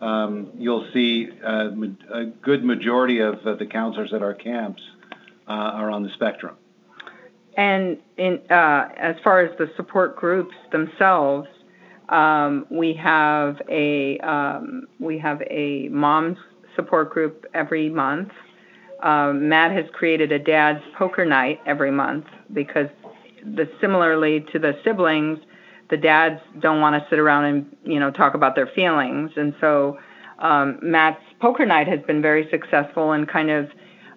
um, 0.00 0.50
you'll 0.58 0.88
see 0.92 1.28
a, 1.42 1.68
a, 2.12 2.24
good 2.42 2.64
majority 2.64 3.20
of 3.20 3.46
uh, 3.46 3.54
the 3.54 3.66
counselors 3.66 4.12
at 4.14 4.22
our 4.22 4.34
camps 4.34 4.82
uh, 5.46 5.52
are 5.52 5.90
on 5.90 6.02
the 6.02 6.10
spectrum. 6.14 6.56
And 7.56 7.98
in, 8.16 8.40
uh, 8.50 8.88
as 8.96 9.16
far 9.22 9.40
as 9.40 9.56
the 9.58 9.70
support 9.76 10.16
groups 10.16 10.54
themselves, 10.72 11.48
um, 12.08 12.66
we 12.70 12.94
have 12.94 13.60
a 13.68 14.18
um, 14.18 14.86
we 14.98 15.18
have 15.18 15.42
a 15.48 15.88
mom's 15.88 16.38
support 16.76 17.10
group 17.10 17.46
every 17.54 17.88
month. 17.88 18.30
Um, 19.02 19.48
Matt 19.48 19.72
has 19.72 19.84
created 19.92 20.32
a 20.32 20.38
dad's 20.38 20.82
poker 20.98 21.24
night 21.24 21.60
every 21.66 21.90
month 21.90 22.26
because 22.52 22.88
the 23.44 23.70
similarly 23.80 24.46
to 24.52 24.58
the 24.58 24.78
siblings, 24.84 25.38
the 25.88 25.96
dads 25.96 26.40
don't 26.58 26.80
want 26.80 27.02
to 27.02 27.08
sit 27.10 27.18
around 27.18 27.44
and 27.44 27.76
you 27.84 28.00
know 28.00 28.10
talk 28.10 28.34
about 28.34 28.54
their 28.54 28.66
feelings, 28.68 29.32
and 29.36 29.54
so 29.60 29.98
um, 30.38 30.78
Matt's 30.82 31.22
poker 31.40 31.66
night 31.66 31.88
has 31.88 32.00
been 32.02 32.22
very 32.22 32.48
successful 32.50 33.12
in 33.12 33.26
kind 33.26 33.50
of 33.50 33.70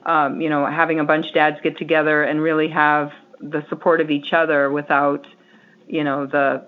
um, 0.05 0.41
you 0.41 0.49
know 0.49 0.65
having 0.65 0.99
a 0.99 1.03
bunch 1.03 1.27
of 1.27 1.33
dads 1.33 1.57
get 1.63 1.77
together 1.77 2.23
and 2.23 2.41
really 2.41 2.69
have 2.69 3.11
the 3.39 3.65
support 3.69 4.01
of 4.01 4.09
each 4.09 4.33
other 4.33 4.71
without 4.71 5.25
you 5.87 6.03
know 6.03 6.25
the 6.25 6.65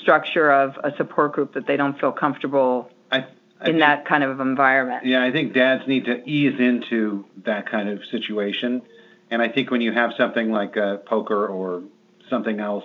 structure 0.00 0.50
of 0.50 0.76
a 0.82 0.96
support 0.96 1.32
group 1.32 1.54
that 1.54 1.66
they 1.66 1.76
don't 1.76 1.98
feel 2.00 2.12
comfortable 2.12 2.90
I, 3.10 3.18
I 3.18 3.20
in 3.20 3.64
think, 3.64 3.78
that 3.80 4.06
kind 4.06 4.24
of 4.24 4.40
environment. 4.40 5.04
Yeah, 5.04 5.22
I 5.22 5.32
think 5.32 5.54
dads 5.54 5.86
need 5.86 6.06
to 6.06 6.22
ease 6.28 6.58
into 6.58 7.24
that 7.44 7.70
kind 7.70 7.88
of 7.88 8.00
situation. 8.10 8.82
And 9.30 9.42
I 9.42 9.48
think 9.48 9.70
when 9.70 9.80
you 9.80 9.92
have 9.92 10.12
something 10.16 10.50
like 10.50 10.76
a 10.76 11.00
poker 11.06 11.46
or 11.46 11.82
something 12.28 12.60
else, 12.60 12.84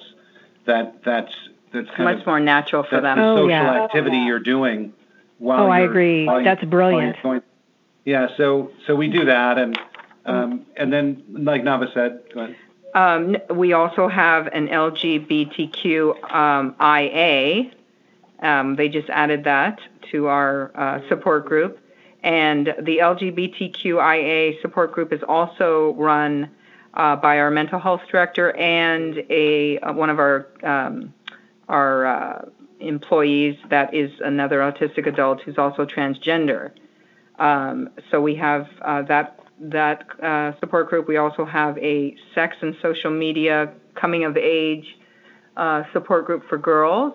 that 0.66 1.04
that's 1.04 1.34
that's 1.74 1.88
much 1.98 2.22
of, 2.22 2.26
more 2.26 2.40
natural 2.40 2.84
for 2.84 3.02
them. 3.02 3.18
The 3.18 3.24
oh, 3.24 3.36
social 3.36 3.50
yeah. 3.50 3.84
activity 3.84 4.18
you're 4.18 4.40
doing 4.40 4.94
while 5.38 5.66
Oh, 5.66 5.70
I 5.70 5.82
you're, 5.82 5.90
agree. 5.90 6.26
while 6.26 6.44
That's 6.44 6.64
brilliant. 6.64 7.22
Going, 7.22 7.42
yeah, 8.06 8.30
so 8.38 8.72
so 8.88 8.96
we 8.96 9.10
do 9.10 9.26
that, 9.26 9.58
and 9.58 9.78
um, 10.26 10.66
and 10.76 10.92
then 10.92 11.24
like 11.30 11.64
Navah 11.64 11.94
said, 11.94 12.22
go 12.34 12.42
ahead. 12.42 12.56
Um, 12.96 13.38
we 13.56 13.74
also 13.74 14.08
have 14.08 14.48
an 14.48 14.68
LGBTQIA. 14.68 16.12
Um, 17.62 17.76
um, 18.42 18.76
they 18.76 18.90
just 18.90 19.10
added 19.10 19.44
that 19.44 19.80
to 20.12 20.28
our 20.28 20.72
uh, 20.74 21.02
support 21.08 21.46
group. 21.46 21.80
And 22.24 22.74
the 22.82 22.98
LGBTQIA 22.98 24.62
support 24.62 24.92
group 24.92 25.14
is 25.14 25.22
also 25.28 25.94
run 25.98 26.50
uh, 26.94 27.16
by 27.16 27.40
our 27.40 27.50
mental 27.52 27.80
health 27.80 28.02
director 28.12 28.56
and 28.56 29.24
a 29.30 29.80
uh, 29.80 29.94
one 29.94 30.10
of 30.10 30.20
our 30.20 30.48
um, 30.64 31.14
our 31.70 32.06
uh, 32.06 32.46
employees 32.80 33.58
that 33.70 33.94
is 33.94 34.12
another 34.22 34.60
autistic 34.60 35.08
adult 35.08 35.42
who's 35.42 35.58
also 35.58 35.86
transgender. 35.86 36.72
Um, 37.38 37.90
so 38.12 38.22
we 38.22 38.36
have 38.36 38.68
uh, 38.82 39.04
that 39.04 39.40
that 39.62 40.06
uh, 40.22 40.58
support 40.60 40.90
group, 40.90 41.08
we 41.08 41.18
also 41.18 41.46
have 41.46 41.78
a 41.78 42.16
sex 42.34 42.58
and 42.62 42.76
social 42.82 43.12
media 43.12 43.72
coming 43.96 44.24
of 44.24 44.38
age 44.38 44.98
uh, 45.58 45.84
support 45.94 46.26
group 46.26 46.48
for 46.48 46.58
girls. 46.58 47.14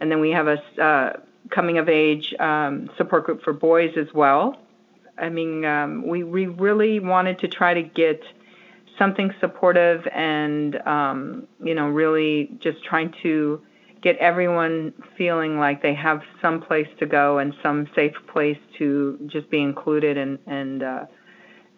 And 0.00 0.10
then 0.10 0.20
we 0.20 0.30
have 0.30 0.48
a 0.48 1.20
coming 1.50 1.78
of 1.78 1.88
age 1.88 2.34
um, 2.38 2.90
support 2.96 3.24
group 3.24 3.42
for 3.42 3.52
boys 3.52 3.92
as 3.96 4.12
well. 4.14 4.58
I 5.18 5.28
mean, 5.28 5.64
um, 5.64 6.06
we, 6.06 6.24
we 6.24 6.46
really 6.46 7.00
wanted 7.00 7.40
to 7.40 7.48
try 7.48 7.74
to 7.74 7.82
get 7.82 8.22
something 8.98 9.34
supportive 9.40 10.06
and, 10.12 10.76
um, 10.86 11.46
you 11.62 11.74
know, 11.74 11.88
really 11.88 12.50
just 12.60 12.82
trying 12.84 13.14
to 13.22 13.60
get 14.02 14.16
everyone 14.16 14.92
feeling 15.16 15.58
like 15.58 15.82
they 15.82 15.94
have 15.94 16.22
some 16.40 16.60
place 16.60 16.88
to 16.98 17.06
go 17.06 17.38
and 17.38 17.54
some 17.62 17.88
safe 17.94 18.14
place 18.32 18.58
to 18.78 19.18
just 19.26 19.48
be 19.48 19.60
included 19.60 20.18
and, 20.18 20.38
and 20.46 20.82
uh, 20.82 21.04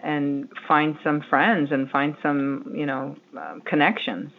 and 0.05 0.49
find 0.69 0.99
some 1.03 1.23
friends 1.23 1.73
and 1.73 1.91
find 1.91 2.15
some, 2.23 2.71
you 2.75 2.85
know, 2.85 3.17
uh, 3.39 3.55
connections. 3.65 4.31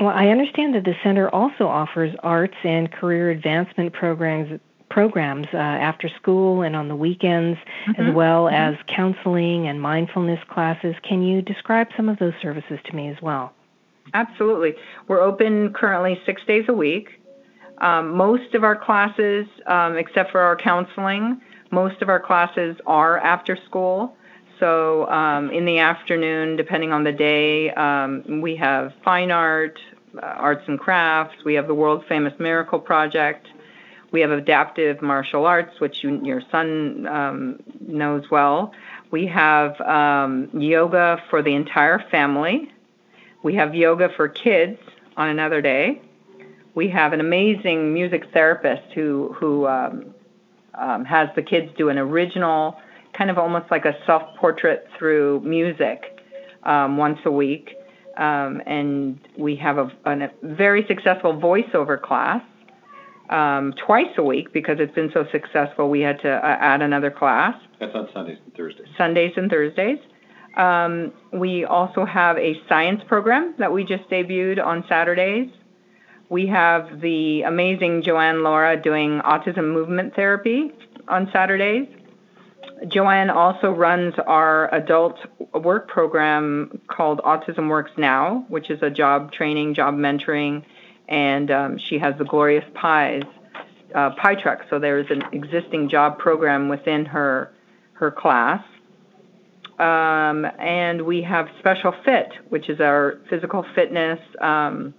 Well, 0.00 0.10
I 0.10 0.28
understand 0.28 0.74
that 0.74 0.84
the 0.84 0.94
center 1.02 1.28
also 1.28 1.66
offers 1.66 2.14
arts 2.22 2.56
and 2.64 2.90
career 2.90 3.30
advancement 3.30 3.92
programs 3.92 4.60
programs 4.92 5.46
uh, 5.54 5.56
after 5.56 6.06
school 6.20 6.60
and 6.60 6.76
on 6.76 6.86
the 6.86 6.94
weekends, 6.94 7.58
mm-hmm. 7.88 8.02
as 8.02 8.14
well 8.14 8.44
mm-hmm. 8.44 8.54
as 8.54 8.74
counseling 8.94 9.66
and 9.66 9.80
mindfulness 9.80 10.38
classes. 10.50 10.94
Can 11.02 11.22
you 11.22 11.40
describe 11.40 11.88
some 11.96 12.10
of 12.10 12.18
those 12.18 12.34
services 12.42 12.78
to 12.84 12.94
me 12.94 13.08
as 13.08 13.16
well? 13.22 13.54
Absolutely. 14.14 14.74
We're 15.08 15.22
open 15.22 15.72
currently 15.72 16.20
six 16.26 16.42
days 16.46 16.66
a 16.68 16.74
week. 16.74 17.08
Um, 17.78 18.14
most 18.14 18.54
of 18.54 18.64
our 18.64 18.76
classes, 18.76 19.46
um, 19.66 19.96
except 19.96 20.30
for 20.30 20.40
our 20.40 20.56
counseling, 20.56 21.40
most 21.70 22.02
of 22.02 22.08
our 22.08 22.20
classes 22.20 22.76
are 22.86 23.18
after 23.18 23.56
school. 23.64 24.14
So 24.62 25.08
um, 25.08 25.50
in 25.50 25.64
the 25.64 25.80
afternoon, 25.80 26.54
depending 26.54 26.92
on 26.92 27.02
the 27.02 27.10
day, 27.10 27.72
um, 27.72 28.40
we 28.40 28.54
have 28.54 28.92
fine 29.04 29.32
art, 29.32 29.76
uh, 30.16 30.20
arts 30.20 30.62
and 30.68 30.78
crafts. 30.78 31.34
We 31.44 31.54
have 31.54 31.66
the 31.66 31.74
world 31.74 32.04
famous 32.08 32.32
Miracle 32.38 32.78
Project. 32.78 33.48
We 34.12 34.20
have 34.20 34.30
adaptive 34.30 35.02
martial 35.02 35.46
arts, 35.46 35.80
which 35.80 36.04
you, 36.04 36.24
your 36.24 36.42
son 36.52 37.08
um, 37.08 37.60
knows 37.80 38.30
well. 38.30 38.72
We 39.10 39.26
have 39.26 39.80
um, 39.80 40.48
yoga 40.52 41.20
for 41.28 41.42
the 41.42 41.56
entire 41.56 41.98
family. 42.12 42.70
We 43.42 43.56
have 43.56 43.74
yoga 43.74 44.10
for 44.16 44.28
kids 44.28 44.78
on 45.16 45.28
another 45.28 45.60
day. 45.60 46.02
We 46.76 46.88
have 46.90 47.12
an 47.12 47.18
amazing 47.18 47.92
music 47.92 48.26
therapist 48.32 48.92
who 48.94 49.34
who 49.40 49.66
um, 49.66 50.14
um, 50.74 51.04
has 51.04 51.30
the 51.34 51.42
kids 51.42 51.72
do 51.76 51.88
an 51.88 51.98
original 51.98 52.80
kind 53.22 53.30
of 53.30 53.38
almost 53.38 53.70
like 53.70 53.84
a 53.84 53.94
self 54.04 54.22
portrait 54.36 54.88
through 54.98 55.40
music 55.44 56.18
um, 56.64 56.96
once 56.96 57.20
a 57.24 57.30
week. 57.30 57.70
Um, 58.16 58.60
and 58.66 59.16
we 59.38 59.54
have 59.56 59.78
a, 59.78 59.90
a, 60.04 60.28
very 60.42 60.84
successful 60.88 61.32
voiceover 61.32 62.02
class 62.02 62.42
um, 63.30 63.74
twice 63.86 64.12
a 64.18 64.24
week 64.24 64.52
because 64.52 64.78
it's 64.80 64.94
been 64.94 65.10
so 65.14 65.24
successful. 65.30 65.88
We 65.88 66.00
had 66.00 66.20
to 66.22 66.30
uh, 66.30 66.40
add 66.60 66.82
another 66.82 67.12
class. 67.12 67.54
That's 67.78 67.94
on 67.94 68.08
Sundays 68.12 68.38
and 68.44 68.54
Thursdays. 68.54 68.86
Sundays 68.98 69.32
and 69.36 69.48
Thursdays. 69.48 69.98
Um, 70.56 71.12
we 71.32 71.64
also 71.64 72.04
have 72.04 72.36
a 72.38 72.60
science 72.68 73.02
program 73.06 73.54
that 73.58 73.72
we 73.72 73.84
just 73.84 74.10
debuted 74.10 74.62
on 74.62 74.84
Saturdays. 74.88 75.48
We 76.28 76.48
have 76.48 77.00
the 77.00 77.42
amazing 77.42 78.02
Joanne 78.02 78.42
Lara 78.42 78.82
doing 78.82 79.20
autism 79.20 79.72
movement 79.72 80.16
therapy 80.16 80.72
on 81.06 81.30
Saturdays. 81.32 81.86
Joanne 82.88 83.30
also 83.30 83.70
runs 83.70 84.14
our 84.26 84.72
adult 84.74 85.18
work 85.54 85.88
program 85.88 86.80
called 86.88 87.20
Autism 87.20 87.68
Works 87.68 87.92
Now, 87.96 88.44
which 88.48 88.70
is 88.70 88.82
a 88.82 88.90
job 88.90 89.32
training, 89.32 89.74
job 89.74 89.94
mentoring, 89.94 90.64
and 91.08 91.50
um, 91.50 91.78
she 91.78 91.98
has 91.98 92.16
the 92.18 92.24
Glorious 92.24 92.64
Pies 92.74 93.22
uh, 93.94 94.10
pie 94.10 94.34
truck. 94.34 94.64
So 94.70 94.78
there's 94.78 95.10
an 95.10 95.22
existing 95.32 95.88
job 95.88 96.18
program 96.18 96.68
within 96.68 97.04
her 97.06 97.52
her 97.94 98.10
class. 98.10 98.64
Um, 99.78 100.46
and 100.58 101.02
we 101.02 101.22
have 101.22 101.48
Special 101.58 101.94
Fit, 102.04 102.32
which 102.48 102.68
is 102.68 102.80
our 102.80 103.18
physical 103.28 103.64
fitness 103.74 104.20
um, 104.40 104.94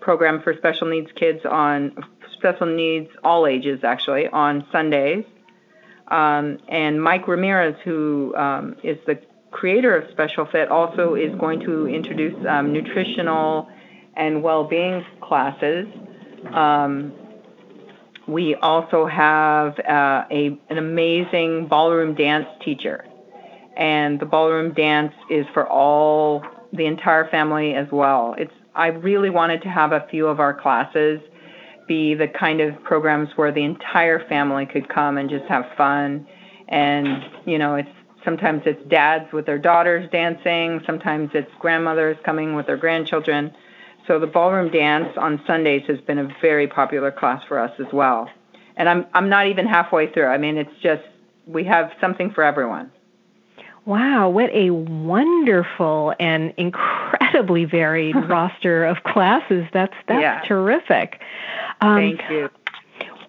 program 0.00 0.42
for 0.42 0.54
special 0.56 0.88
needs 0.88 1.10
kids 1.12 1.44
on 1.44 1.92
special 2.32 2.66
needs 2.66 3.10
all 3.22 3.46
ages 3.46 3.84
actually 3.84 4.26
on 4.28 4.66
Sundays. 4.72 5.24
Um, 6.10 6.58
and 6.68 7.02
Mike 7.02 7.28
Ramirez, 7.28 7.76
who 7.84 8.34
um, 8.36 8.76
is 8.82 8.98
the 9.06 9.20
creator 9.50 9.96
of 9.96 10.10
Special 10.10 10.46
Fit, 10.46 10.68
also 10.70 11.14
is 11.14 11.34
going 11.38 11.60
to 11.60 11.86
introduce 11.86 12.34
um, 12.48 12.72
nutritional 12.72 13.68
and 14.16 14.42
well-being 14.42 15.04
classes. 15.20 15.86
Um, 16.52 17.12
we 18.26 18.54
also 18.56 19.06
have 19.06 19.78
uh, 19.80 20.24
a, 20.30 20.58
an 20.68 20.78
amazing 20.78 21.68
ballroom 21.68 22.14
dance 22.14 22.46
teacher. 22.64 23.04
And 23.76 24.20
the 24.20 24.26
ballroom 24.26 24.74
dance 24.74 25.14
is 25.30 25.46
for 25.54 25.66
all, 25.68 26.44
the 26.72 26.86
entire 26.86 27.28
family 27.30 27.74
as 27.74 27.88
well. 27.90 28.34
It's, 28.38 28.52
I 28.74 28.88
really 28.88 29.30
wanted 29.30 29.62
to 29.62 29.68
have 29.68 29.92
a 29.92 30.06
few 30.10 30.26
of 30.26 30.38
our 30.38 30.54
classes 30.54 31.20
be 31.90 32.14
the 32.14 32.28
kind 32.28 32.60
of 32.60 32.80
programs 32.84 33.30
where 33.34 33.50
the 33.50 33.64
entire 33.64 34.24
family 34.28 34.64
could 34.64 34.88
come 34.88 35.18
and 35.18 35.28
just 35.28 35.44
have 35.46 35.64
fun. 35.76 36.24
And, 36.68 37.24
you 37.44 37.58
know, 37.58 37.74
it's 37.74 37.88
sometimes 38.24 38.62
it's 38.64 38.80
dads 38.88 39.32
with 39.32 39.44
their 39.44 39.58
daughters 39.58 40.08
dancing, 40.12 40.80
sometimes 40.86 41.30
it's 41.34 41.50
grandmothers 41.58 42.16
coming 42.24 42.54
with 42.54 42.66
their 42.68 42.76
grandchildren. 42.76 43.52
So 44.06 44.20
the 44.20 44.28
ballroom 44.28 44.70
dance 44.70 45.08
on 45.16 45.42
Sundays 45.48 45.82
has 45.88 46.00
been 46.02 46.18
a 46.18 46.28
very 46.40 46.68
popular 46.68 47.10
class 47.10 47.42
for 47.48 47.58
us 47.58 47.72
as 47.80 47.92
well. 47.92 48.30
And 48.76 48.88
I'm 48.88 49.04
I'm 49.12 49.28
not 49.28 49.48
even 49.48 49.66
halfway 49.66 50.12
through. 50.12 50.26
I 50.26 50.38
mean, 50.38 50.58
it's 50.58 50.76
just 50.80 51.02
we 51.48 51.64
have 51.64 51.90
something 52.00 52.30
for 52.30 52.44
everyone. 52.44 52.92
Wow, 53.84 54.28
what 54.28 54.50
a 54.50 54.70
wonderful 54.70 56.14
and 56.20 56.52
incredibly 56.56 57.64
varied 57.64 58.14
roster 58.28 58.84
of 58.84 58.98
classes. 59.02 59.64
That's 59.72 59.94
that's 60.06 60.20
Yeah. 60.20 60.40
terrific. 60.46 61.20
Um, 61.80 61.96
Thank 61.96 62.20
you. 62.30 62.50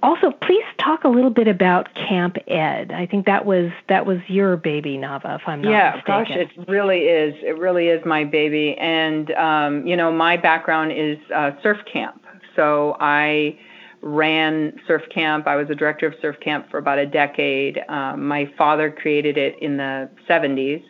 Also, 0.03 0.31
please 0.31 0.63
talk 0.79 1.03
a 1.03 1.07
little 1.07 1.29
bit 1.29 1.47
about 1.47 1.93
Camp 1.93 2.37
Ed. 2.47 2.91
I 2.91 3.05
think 3.05 3.27
that 3.27 3.45
was 3.45 3.71
that 3.87 4.07
was 4.07 4.17
your 4.27 4.57
baby, 4.57 4.97
Navah, 4.97 5.39
if 5.39 5.41
I'm 5.45 5.61
not 5.61 5.71
yeah, 5.71 5.91
mistaken. 5.95 6.03
gosh, 6.07 6.31
it 6.31 6.69
really 6.69 7.01
is. 7.01 7.35
It 7.43 7.57
really 7.59 7.87
is 7.87 8.03
my 8.03 8.23
baby. 8.23 8.75
And 8.79 9.29
um, 9.31 9.85
you 9.85 9.95
know, 9.95 10.11
my 10.11 10.37
background 10.37 10.91
is 10.91 11.19
uh, 11.33 11.51
surf 11.61 11.77
camp. 11.91 12.23
So 12.55 12.97
I 12.99 13.59
ran 14.01 14.79
surf 14.87 15.03
camp. 15.13 15.45
I 15.45 15.55
was 15.55 15.69
a 15.69 15.75
director 15.75 16.07
of 16.07 16.15
surf 16.19 16.35
camp 16.41 16.71
for 16.71 16.79
about 16.79 16.97
a 16.97 17.05
decade. 17.05 17.79
Um, 17.87 18.27
my 18.27 18.51
father 18.57 18.89
created 18.89 19.37
it 19.37 19.61
in 19.61 19.77
the 19.77 20.09
70s. 20.27 20.83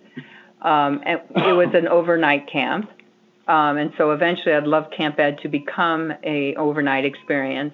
Um, 0.62 1.02
and 1.06 1.20
it 1.36 1.54
was 1.54 1.74
an 1.74 1.88
overnight 1.88 2.50
camp. 2.50 2.90
Um, 3.48 3.78
and 3.78 3.92
so 3.98 4.12
eventually 4.12 4.54
I'd 4.54 4.68
love 4.68 4.92
Camp 4.92 5.20
Ed 5.20 5.40
to 5.40 5.50
become 5.50 6.14
a 6.24 6.56
overnight 6.56 7.06
experience. 7.06 7.74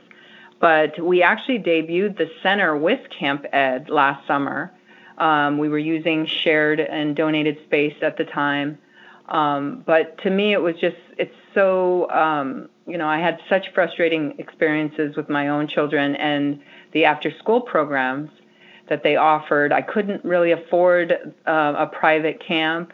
But 0.59 0.99
we 0.99 1.21
actually 1.21 1.59
debuted 1.59 2.17
the 2.17 2.29
center 2.41 2.75
with 2.75 2.99
Camp 3.09 3.45
Ed 3.53 3.89
last 3.89 4.25
summer. 4.25 4.71
Um, 5.17 5.57
we 5.57 5.69
were 5.69 5.77
using 5.77 6.25
shared 6.25 6.79
and 6.79 7.15
donated 7.15 7.57
space 7.65 7.95
at 8.01 8.17
the 8.17 8.23
time. 8.23 8.77
Um, 9.29 9.83
but 9.85 10.17
to 10.19 10.29
me, 10.29 10.53
it 10.53 10.61
was 10.61 10.75
just, 10.79 10.95
it's 11.17 11.35
so, 11.53 12.09
um, 12.09 12.69
you 12.85 12.97
know, 12.97 13.07
I 13.07 13.19
had 13.19 13.39
such 13.49 13.73
frustrating 13.73 14.35
experiences 14.39 15.17
with 15.17 15.29
my 15.29 15.49
own 15.49 15.67
children 15.67 16.15
and 16.15 16.61
the 16.93 17.05
after 17.05 17.31
school 17.37 17.61
programs 17.61 18.29
that 18.89 19.03
they 19.03 19.17
offered. 19.17 19.73
I 19.73 19.81
couldn't 19.81 20.23
really 20.23 20.51
afford 20.51 21.11
uh, 21.45 21.73
a 21.77 21.87
private 21.87 22.41
camp. 22.45 22.93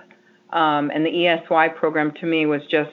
Um, 0.53 0.91
and 0.93 1.05
the 1.05 1.27
ESY 1.27 1.69
program 1.75 2.13
to 2.21 2.25
me 2.25 2.45
was 2.45 2.61
just, 2.69 2.91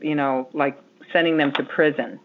you 0.00 0.14
know, 0.14 0.48
like 0.54 0.80
sending 1.12 1.36
them 1.36 1.52
to 1.52 1.62
prison. 1.62 2.18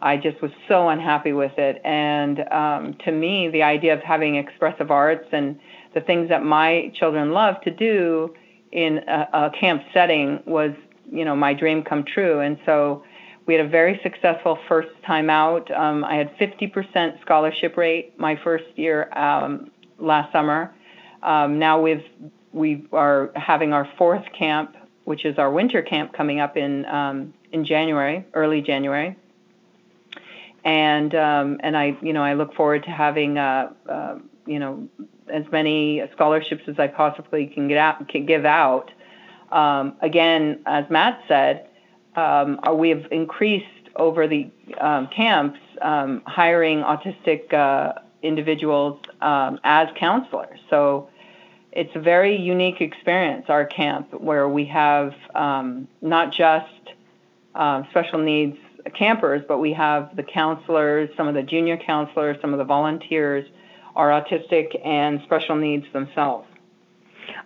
I 0.00 0.16
just 0.16 0.40
was 0.42 0.50
so 0.66 0.88
unhappy 0.88 1.32
with 1.32 1.56
it. 1.58 1.80
And 1.84 2.40
um, 2.50 2.94
to 3.04 3.12
me, 3.12 3.48
the 3.48 3.62
idea 3.62 3.94
of 3.94 4.00
having 4.00 4.36
expressive 4.36 4.90
arts 4.90 5.28
and 5.30 5.60
the 5.94 6.00
things 6.00 6.30
that 6.30 6.42
my 6.42 6.90
children 6.94 7.32
love 7.32 7.60
to 7.62 7.70
do 7.70 8.34
in 8.72 8.98
a, 9.06 9.28
a 9.32 9.50
camp 9.58 9.82
setting 9.92 10.42
was, 10.46 10.72
you 11.10 11.24
know, 11.24 11.36
my 11.36 11.54
dream 11.54 11.82
come 11.82 12.04
true. 12.04 12.40
And 12.40 12.58
so 12.66 13.04
we 13.46 13.54
had 13.54 13.64
a 13.64 13.68
very 13.68 14.00
successful 14.02 14.58
first 14.68 14.88
time 15.06 15.28
out. 15.28 15.70
Um, 15.70 16.02
I 16.02 16.16
had 16.16 16.36
50% 16.38 17.20
scholarship 17.20 17.76
rate 17.76 18.18
my 18.18 18.38
first 18.42 18.64
year 18.76 19.12
um, 19.16 19.70
last 19.98 20.32
summer. 20.32 20.74
Um, 21.22 21.58
now 21.58 21.80
we've 21.80 22.04
we 22.54 22.86
are 22.92 23.30
having 23.36 23.72
our 23.72 23.88
fourth 23.98 24.24
camp, 24.32 24.76
which 25.04 25.24
is 25.24 25.38
our 25.38 25.50
winter 25.50 25.82
camp, 25.82 26.12
coming 26.12 26.40
up 26.40 26.56
in 26.56 26.86
um, 26.86 27.34
in 27.52 27.64
January, 27.64 28.24
early 28.32 28.62
January 28.62 29.16
and 30.64 31.14
um, 31.14 31.58
and 31.60 31.76
I 31.76 31.96
you 32.00 32.12
know 32.12 32.22
I 32.22 32.34
look 32.34 32.54
forward 32.54 32.84
to 32.84 32.90
having 32.90 33.38
uh, 33.38 33.72
uh, 33.88 34.18
you 34.46 34.58
know 34.58 34.88
as 35.32 35.44
many 35.52 36.02
scholarships 36.12 36.64
as 36.66 36.78
I 36.78 36.88
possibly 36.88 37.46
can 37.46 37.68
get 37.68 37.78
out 37.78 38.08
can 38.08 38.26
give 38.26 38.44
out. 38.44 38.90
Um, 39.52 39.96
again, 40.00 40.60
as 40.66 40.88
Matt 40.90 41.22
said, 41.28 41.68
um, 42.16 42.58
uh, 42.66 42.72
we 42.72 42.88
have 42.88 43.06
increased 43.12 43.66
over 43.96 44.26
the 44.26 44.50
um, 44.80 45.06
camps 45.08 45.60
um, 45.80 46.22
hiring 46.26 46.78
autistic 46.78 47.52
uh, 47.52 48.00
individuals 48.22 49.00
as 49.20 49.88
counselors. 49.96 50.58
So 50.70 51.08
it's 51.74 51.94
a 51.96 52.00
very 52.00 52.36
unique 52.36 52.80
experience, 52.80 53.46
our 53.48 53.64
camp, 53.66 54.14
where 54.14 54.48
we 54.48 54.64
have 54.66 55.12
um, 55.34 55.88
not 56.00 56.32
just 56.32 56.66
uh, 57.54 57.82
special 57.90 58.20
needs 58.20 58.56
campers, 58.94 59.42
but 59.48 59.58
we 59.58 59.72
have 59.72 60.14
the 60.14 60.22
counselors, 60.22 61.10
some 61.16 61.26
of 61.26 61.34
the 61.34 61.42
junior 61.42 61.76
counselors, 61.76 62.36
some 62.40 62.52
of 62.52 62.58
the 62.58 62.64
volunteers 62.64 63.46
are 63.96 64.10
autistic 64.10 64.78
and 64.86 65.20
special 65.24 65.56
needs 65.56 65.86
themselves. 65.92 66.46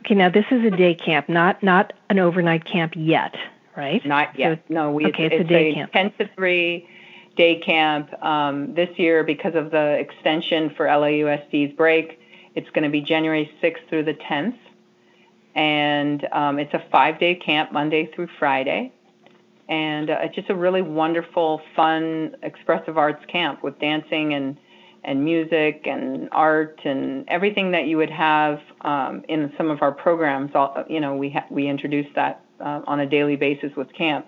Okay, 0.01 0.15
now 0.15 0.29
this 0.29 0.45
is 0.51 0.65
a 0.65 0.71
day 0.71 0.95
camp, 0.95 1.29
not 1.29 1.63
not 1.63 1.93
an 2.11 2.19
overnight 2.19 2.65
camp 2.65 2.95
yet, 2.97 3.35
right? 3.77 4.05
Not 4.05 4.39
yet. 4.39 4.59
So- 4.69 4.75
no, 4.75 4.91
we, 4.93 5.07
okay, 5.07 5.27
it's 5.27 5.41
a 5.41 5.45
day 5.45 5.75
camp. 5.75 5.93
10 5.93 6.13
to 6.19 6.29
3 6.35 6.89
day 7.37 7.61
camp. 7.61 8.13
Um, 8.23 8.75
this 8.75 8.91
year, 8.99 9.23
because 9.25 9.55
of 9.55 9.71
the 9.71 9.99
extension 9.99 10.71
for 10.77 10.87
LAUSD's 10.87 11.75
break, 11.77 12.21
it's 12.59 12.69
going 12.71 12.83
to 12.83 12.91
be 12.91 13.01
January 13.01 13.49
6th 13.63 13.89
through 13.89 14.03
the 14.03 14.15
10th. 14.15 14.59
And 15.55 16.27
um, 16.33 16.59
it's 16.59 16.75
a 16.75 16.85
five 16.91 17.21
day 17.21 17.37
camp, 17.37 17.71
Monday 17.73 18.11
through 18.13 18.29
Friday. 18.39 18.93
And 19.69 20.11
uh, 20.11 20.19
it's 20.23 20.35
just 20.35 20.51
a 20.51 20.57
really 20.57 20.83
wonderful, 20.83 21.63
fun, 21.77 22.37
expressive 22.43 22.99
arts 22.99 23.25
camp 23.27 23.63
with 23.63 23.79
dancing 23.79 24.35
and, 24.35 24.57
and 25.05 25.25
music 25.25 25.83
and 25.87 26.29
art 26.33 26.81
and 26.85 27.29
everything 27.29 27.71
that 27.73 27.87
you 27.87 27.97
would 27.99 28.11
have 28.11 28.61
um, 28.81 29.25
in 29.29 29.53
some 29.57 29.71
of 29.71 29.81
our 29.81 29.93
programs. 29.93 30.51
All, 30.55 30.85
you 30.89 30.99
know, 30.99 31.15
we, 31.15 31.31
ha- 31.31 31.47
we 31.51 31.69
introduce 31.69 32.07
that 32.17 32.45
uh, 32.59 32.83
on 32.89 32.99
a 32.99 33.07
daily 33.07 33.37
basis 33.37 33.71
with 33.77 33.93
camp. 33.93 34.27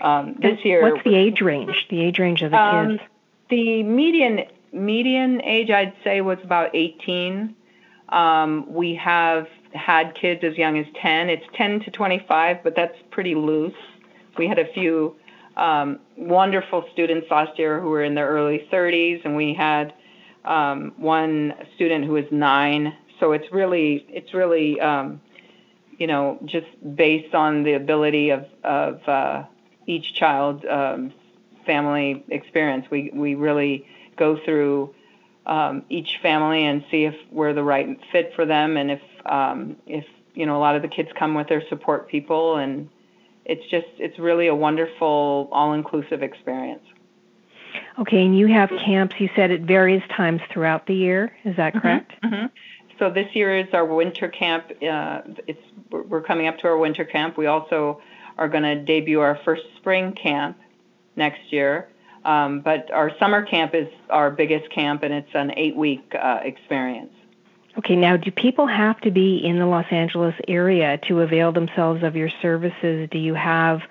Um, 0.00 0.36
this 0.40 0.64
year, 0.64 0.82
What's 0.82 1.02
the 1.02 1.16
age 1.16 1.40
range? 1.40 1.86
The 1.90 2.00
age 2.00 2.20
range 2.20 2.42
of 2.42 2.52
the 2.52 2.60
um, 2.60 2.98
kids? 2.98 3.02
the 3.48 3.82
median 3.82 4.44
median 4.76 5.42
age 5.42 5.70
I'd 5.70 5.94
say 6.04 6.20
was 6.20 6.38
about 6.44 6.70
18. 6.74 7.54
Um, 8.08 8.72
we 8.72 8.94
have 8.96 9.48
had 9.72 10.14
kids 10.14 10.44
as 10.44 10.56
young 10.56 10.78
as 10.78 10.86
10. 11.00 11.28
It's 11.28 11.44
10 11.54 11.80
to 11.80 11.90
25, 11.90 12.62
but 12.62 12.76
that's 12.76 12.96
pretty 13.10 13.34
loose. 13.34 13.74
We 14.38 14.46
had 14.46 14.58
a 14.58 14.72
few 14.72 15.16
um, 15.56 16.00
wonderful 16.16 16.84
students 16.92 17.26
last 17.30 17.58
year 17.58 17.80
who 17.80 17.88
were 17.88 18.04
in 18.04 18.14
their 18.14 18.28
early 18.28 18.66
30s, 18.70 19.24
and 19.24 19.36
we 19.36 19.54
had 19.54 19.94
um, 20.44 20.92
one 20.96 21.54
student 21.74 22.04
who 22.04 22.12
was 22.12 22.26
nine. 22.30 22.94
So 23.18 23.32
it's 23.32 23.50
really 23.50 24.06
it's 24.10 24.34
really 24.34 24.78
um, 24.80 25.20
you 25.98 26.06
know 26.06 26.38
just 26.44 26.66
based 26.94 27.34
on 27.34 27.62
the 27.62 27.72
ability 27.72 28.30
of 28.30 28.46
of 28.62 29.08
uh, 29.08 29.44
each 29.86 30.14
child's 30.14 30.64
um, 30.68 31.12
family 31.64 32.24
experience. 32.28 32.86
We 32.90 33.10
we 33.12 33.34
really 33.34 33.86
go 34.16 34.38
through 34.44 34.94
um, 35.46 35.84
each 35.88 36.18
family 36.22 36.64
and 36.64 36.84
see 36.90 37.04
if 37.04 37.14
we're 37.30 37.52
the 37.52 37.62
right 37.62 37.98
fit 38.12 38.32
for 38.34 38.46
them, 38.46 38.76
and 38.76 38.90
if 38.90 39.02
um, 39.24 39.76
if 39.86 40.04
you 40.34 40.46
know 40.46 40.56
a 40.56 40.60
lot 40.60 40.76
of 40.76 40.82
the 40.82 40.88
kids 40.88 41.08
come 41.18 41.34
with 41.34 41.48
their 41.48 41.62
support 41.68 42.08
people, 42.08 42.56
and 42.56 42.88
it's 43.44 43.62
just 43.70 43.86
it's 43.98 44.18
really 44.18 44.48
a 44.48 44.54
wonderful 44.54 45.48
all-inclusive 45.52 46.22
experience. 46.22 46.82
Okay, 47.98 48.24
and 48.24 48.36
you 48.36 48.46
have 48.46 48.70
camps, 48.84 49.16
you 49.18 49.28
said, 49.36 49.50
at 49.50 49.60
various 49.60 50.02
times 50.16 50.40
throughout 50.52 50.86
the 50.86 50.94
year. 50.94 51.32
Is 51.44 51.56
that 51.56 51.74
correct? 51.74 52.12
hmm 52.22 52.46
So 52.98 53.10
this 53.10 53.34
year 53.34 53.58
is 53.58 53.66
our 53.72 53.84
winter 53.84 54.28
camp. 54.28 54.70
Uh, 54.82 55.22
it's 55.46 55.62
we're 55.90 56.22
coming 56.22 56.46
up 56.48 56.58
to 56.58 56.68
our 56.68 56.76
winter 56.76 57.04
camp. 57.04 57.36
We 57.38 57.46
also 57.46 58.00
are 58.36 58.48
going 58.48 58.64
to 58.64 58.74
debut 58.76 59.20
our 59.20 59.38
first 59.44 59.62
spring 59.76 60.12
camp 60.12 60.58
next 61.14 61.52
year. 61.52 61.88
Um, 62.26 62.60
but 62.60 62.90
our 62.90 63.12
summer 63.20 63.46
camp 63.46 63.72
is 63.72 63.86
our 64.10 64.32
biggest 64.32 64.68
camp, 64.72 65.04
and 65.04 65.14
it's 65.14 65.30
an 65.32 65.52
eight-week 65.56 66.12
uh, 66.20 66.40
experience. 66.42 67.12
Okay, 67.78 67.94
now 67.94 68.16
do 68.16 68.32
people 68.32 68.66
have 68.66 69.00
to 69.02 69.12
be 69.12 69.36
in 69.36 69.60
the 69.60 69.66
Los 69.66 69.86
Angeles 69.92 70.34
area 70.48 70.98
to 71.06 71.20
avail 71.20 71.52
themselves 71.52 72.02
of 72.02 72.16
your 72.16 72.30
services? 72.42 73.08
Do 73.12 73.18
you 73.18 73.34
have 73.34 73.82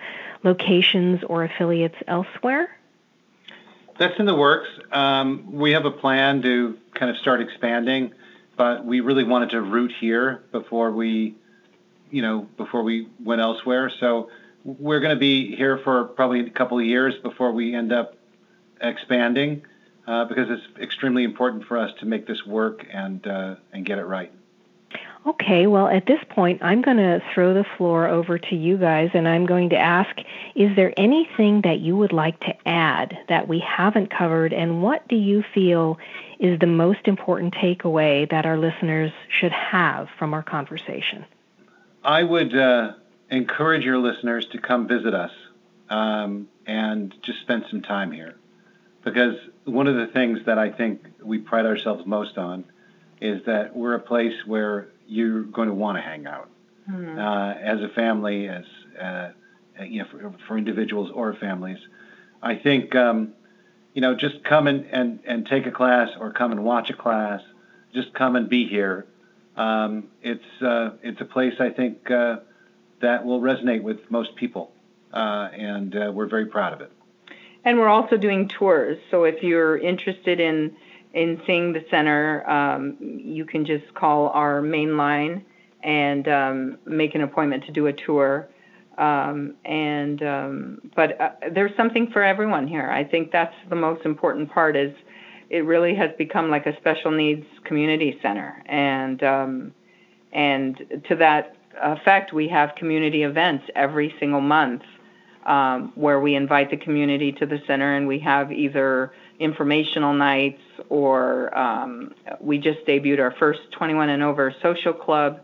locations 0.42 1.22
or 1.24 1.44
affiliates 1.44 1.96
elsewhere? 2.06 2.76
That's 3.98 4.18
in 4.18 4.26
the 4.26 4.34
works. 4.34 4.68
Um, 4.92 5.52
we 5.52 5.70
have 5.70 5.86
a 5.86 5.90
plan 5.90 6.42
to 6.42 6.76
kind 6.94 7.10
of 7.10 7.16
start 7.16 7.40
expanding, 7.40 8.12
but 8.58 8.84
we 8.84 9.00
really 9.00 9.24
wanted 9.24 9.50
to 9.50 9.62
root 9.62 9.92
here 9.98 10.42
before 10.52 10.90
we, 10.90 11.36
you 12.10 12.20
know, 12.20 12.46
before 12.58 12.82
we 12.82 13.08
went 13.24 13.40
elsewhere. 13.40 13.90
So 13.98 14.28
we're 14.62 15.00
going 15.00 15.14
to 15.14 15.20
be 15.20 15.56
here 15.56 15.78
for 15.78 16.04
probably 16.04 16.40
a 16.40 16.50
couple 16.50 16.78
of 16.78 16.84
years 16.84 17.14
before 17.22 17.52
we 17.52 17.74
end 17.74 17.92
up 17.92 18.15
expanding. 18.80 19.62
uh, 20.06 20.24
because 20.24 20.48
it's 20.50 20.62
extremely 20.80 21.24
important 21.24 21.64
for 21.64 21.76
us 21.76 21.90
to 22.00 22.06
make 22.06 22.26
this 22.26 22.46
work 22.46 22.86
and 22.92 23.26
uh, 23.26 23.56
and 23.72 23.84
get 23.84 23.98
it 23.98 24.04
right. 24.04 24.32
Okay, 25.26 25.66
well, 25.66 25.88
at 25.88 26.06
this 26.06 26.20
point, 26.30 26.62
I'm 26.62 26.82
going 26.82 26.98
to 26.98 27.20
throw 27.34 27.52
the 27.52 27.64
floor 27.76 28.06
over 28.06 28.38
to 28.38 28.54
you 28.54 28.76
guys, 28.76 29.10
and 29.12 29.26
I'm 29.26 29.44
going 29.44 29.70
to 29.70 29.76
ask 29.76 30.16
Is 30.54 30.74
there 30.76 30.92
anything 30.96 31.62
that 31.62 31.80
you 31.80 31.96
would 31.96 32.12
like 32.12 32.38
to 32.40 32.54
add 32.68 33.18
that 33.28 33.48
we 33.48 33.58
haven't 33.58 34.10
covered, 34.16 34.52
and 34.52 34.82
what 34.82 35.06
do 35.08 35.16
you 35.16 35.42
feel 35.52 35.98
is 36.38 36.58
the 36.60 36.66
most 36.66 37.00
important 37.08 37.54
takeaway 37.54 38.30
that 38.30 38.46
our 38.46 38.58
listeners 38.58 39.10
should 39.28 39.52
have 39.52 40.08
from 40.18 40.32
our 40.32 40.42
conversation? 40.42 41.24
I 42.04 42.22
would 42.22 42.56
uh, 42.56 42.92
encourage 43.30 43.84
your 43.84 43.98
listeners 43.98 44.46
to 44.52 44.58
come 44.58 44.86
visit 44.86 45.12
us 45.12 45.32
um, 45.88 46.46
and 46.66 47.12
just 47.22 47.40
spend 47.40 47.64
some 47.68 47.82
time 47.82 48.12
here. 48.12 48.36
Because 49.06 49.36
one 49.64 49.86
of 49.86 49.94
the 49.94 50.08
things 50.08 50.40
that 50.46 50.58
I 50.58 50.68
think 50.68 51.06
we 51.22 51.38
pride 51.38 51.64
ourselves 51.64 52.04
most 52.04 52.36
on 52.36 52.64
is 53.20 53.40
that 53.46 53.76
we're 53.76 53.94
a 53.94 54.00
place 54.00 54.34
where 54.46 54.88
you're 55.06 55.44
going 55.44 55.68
to 55.68 55.74
want 55.74 55.96
to 55.96 56.02
hang 56.02 56.26
out 56.26 56.50
mm-hmm. 56.90 57.16
uh, 57.16 57.52
as 57.52 57.80
a 57.82 57.88
family, 57.94 58.48
as 58.48 58.64
uh, 59.00 59.30
you 59.84 60.02
know, 60.02 60.08
for, 60.10 60.34
for, 60.48 60.58
individuals 60.58 61.12
or 61.14 61.34
families. 61.34 61.78
I 62.42 62.56
think 62.56 62.96
um, 62.96 63.34
you 63.94 64.02
know, 64.02 64.16
just 64.16 64.42
come 64.42 64.66
and, 64.66 64.84
and, 64.90 65.20
and 65.24 65.46
take 65.46 65.66
a 65.66 65.70
class 65.70 66.08
or 66.18 66.32
come 66.32 66.50
and 66.50 66.64
watch 66.64 66.90
a 66.90 66.96
class. 66.96 67.42
Just 67.94 68.12
come 68.12 68.34
and 68.34 68.48
be 68.48 68.66
here. 68.66 69.06
Um, 69.56 70.08
it's 70.20 70.62
uh, 70.62 70.90
it's 71.04 71.20
a 71.20 71.24
place 71.24 71.54
I 71.60 71.70
think 71.70 72.10
uh, 72.10 72.38
that 73.02 73.24
will 73.24 73.40
resonate 73.40 73.82
with 73.82 74.10
most 74.10 74.34
people, 74.34 74.72
uh, 75.12 75.48
and 75.52 75.94
uh, 75.94 76.10
we're 76.12 76.26
very 76.26 76.46
proud 76.46 76.72
of 76.72 76.80
it. 76.80 76.90
And 77.66 77.80
we're 77.80 77.88
also 77.88 78.16
doing 78.16 78.48
tours. 78.48 78.96
So 79.10 79.24
if 79.24 79.42
you're 79.42 79.76
interested 79.76 80.40
in 80.40 80.74
in 81.12 81.40
seeing 81.46 81.72
the 81.72 81.84
center, 81.90 82.48
um, 82.48 82.96
you 83.00 83.44
can 83.44 83.64
just 83.64 83.92
call 83.94 84.28
our 84.28 84.62
main 84.62 84.96
line 84.96 85.44
and 85.82 86.28
um, 86.28 86.78
make 86.84 87.14
an 87.14 87.22
appointment 87.22 87.64
to 87.64 87.72
do 87.72 87.86
a 87.86 87.92
tour. 87.92 88.48
Um, 88.98 89.54
and 89.64 90.22
um, 90.22 90.90
but 90.94 91.20
uh, 91.20 91.30
there's 91.52 91.76
something 91.76 92.10
for 92.12 92.22
everyone 92.22 92.68
here. 92.68 92.88
I 92.88 93.02
think 93.02 93.32
that's 93.32 93.54
the 93.68 93.76
most 93.76 94.04
important 94.04 94.50
part. 94.52 94.76
Is 94.76 94.92
it 95.50 95.64
really 95.64 95.94
has 95.96 96.10
become 96.16 96.50
like 96.50 96.66
a 96.66 96.76
special 96.76 97.10
needs 97.10 97.46
community 97.64 98.18
center, 98.22 98.62
and 98.66 99.22
um, 99.24 99.74
and 100.32 101.02
to 101.08 101.16
that 101.16 101.56
effect, 101.82 102.32
we 102.32 102.46
have 102.48 102.76
community 102.76 103.24
events 103.24 103.64
every 103.74 104.14
single 104.20 104.40
month 104.40 104.82
um, 105.46 105.92
where 105.94 106.20
we 106.20 106.34
invite 106.34 106.70
the 106.70 106.76
community 106.76 107.32
to 107.32 107.46
the 107.46 107.60
center, 107.66 107.96
and 107.96 108.06
we 108.06 108.18
have 108.18 108.52
either 108.52 109.12
informational 109.38 110.12
nights 110.12 110.62
or 110.88 111.56
um, 111.56 112.14
we 112.40 112.58
just 112.58 112.84
debuted 112.86 113.20
our 113.20 113.30
first 113.38 113.60
21 113.72 114.08
and 114.08 114.22
over 114.22 114.54
social 114.60 114.92
club. 114.92 115.40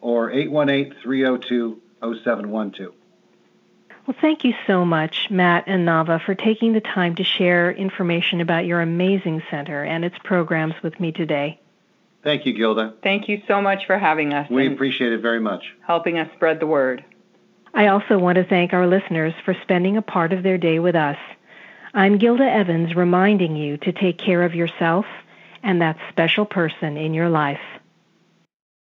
or 0.01 0.31
818 0.31 0.95
302 1.03 1.81
0712. 2.03 2.95
Well, 4.07 4.17
thank 4.21 4.45
you 4.45 4.55
so 4.67 4.85
much, 4.85 5.31
Matt 5.31 5.65
and 5.69 5.87
Navah, 5.87 6.25
for 6.25 6.35
taking 6.35 6.73
the 6.73 6.81
time 6.81 7.15
to 7.17 7.25
share 7.25 7.71
information 7.71 8.41
about 8.41 8.67
your 8.67 8.81
amazing 8.81 9.43
center 9.49 9.85
and 9.85 10.05
its 10.05 10.17
programs 10.25 10.75
with 10.83 10.99
me 10.99 11.13
today. 11.13 11.61
Thank 12.25 12.45
you, 12.47 12.53
Gilda. 12.53 12.95
Thank 13.03 13.29
you 13.29 13.43
so 13.47 13.61
much 13.61 13.87
for 13.87 13.99
having 13.99 14.33
us. 14.33 14.51
We 14.51 14.73
appreciate 14.73 15.13
it 15.13 15.21
very 15.21 15.41
much. 15.41 15.65
Helping 15.87 16.19
us 16.19 16.29
spread 16.35 16.59
the 16.59 16.67
word. 16.67 17.05
I 17.75 17.89
also 17.89 18.19
want 18.19 18.37
to 18.37 18.45
thank 18.45 18.73
our 18.73 18.87
listeners 18.87 19.35
for 19.45 19.55
spending 19.63 19.97
a 19.97 20.03
part 20.03 20.33
of 20.33 20.43
their 20.43 20.59
day 20.59 20.79
with 20.79 20.95
us. 20.95 21.17
I'm 21.95 22.19
Gilda 22.19 22.45
Evans 22.45 22.95
reminding 22.95 23.57
you 23.57 23.77
to 23.79 23.93
take 23.93 24.19
care 24.19 24.43
of 24.43 24.55
yourself 24.55 25.07
and 25.63 25.81
that 25.81 25.97
special 26.11 26.45
person 26.45 26.97
in 26.97 27.15
your 27.15 27.29
life. 27.29 27.61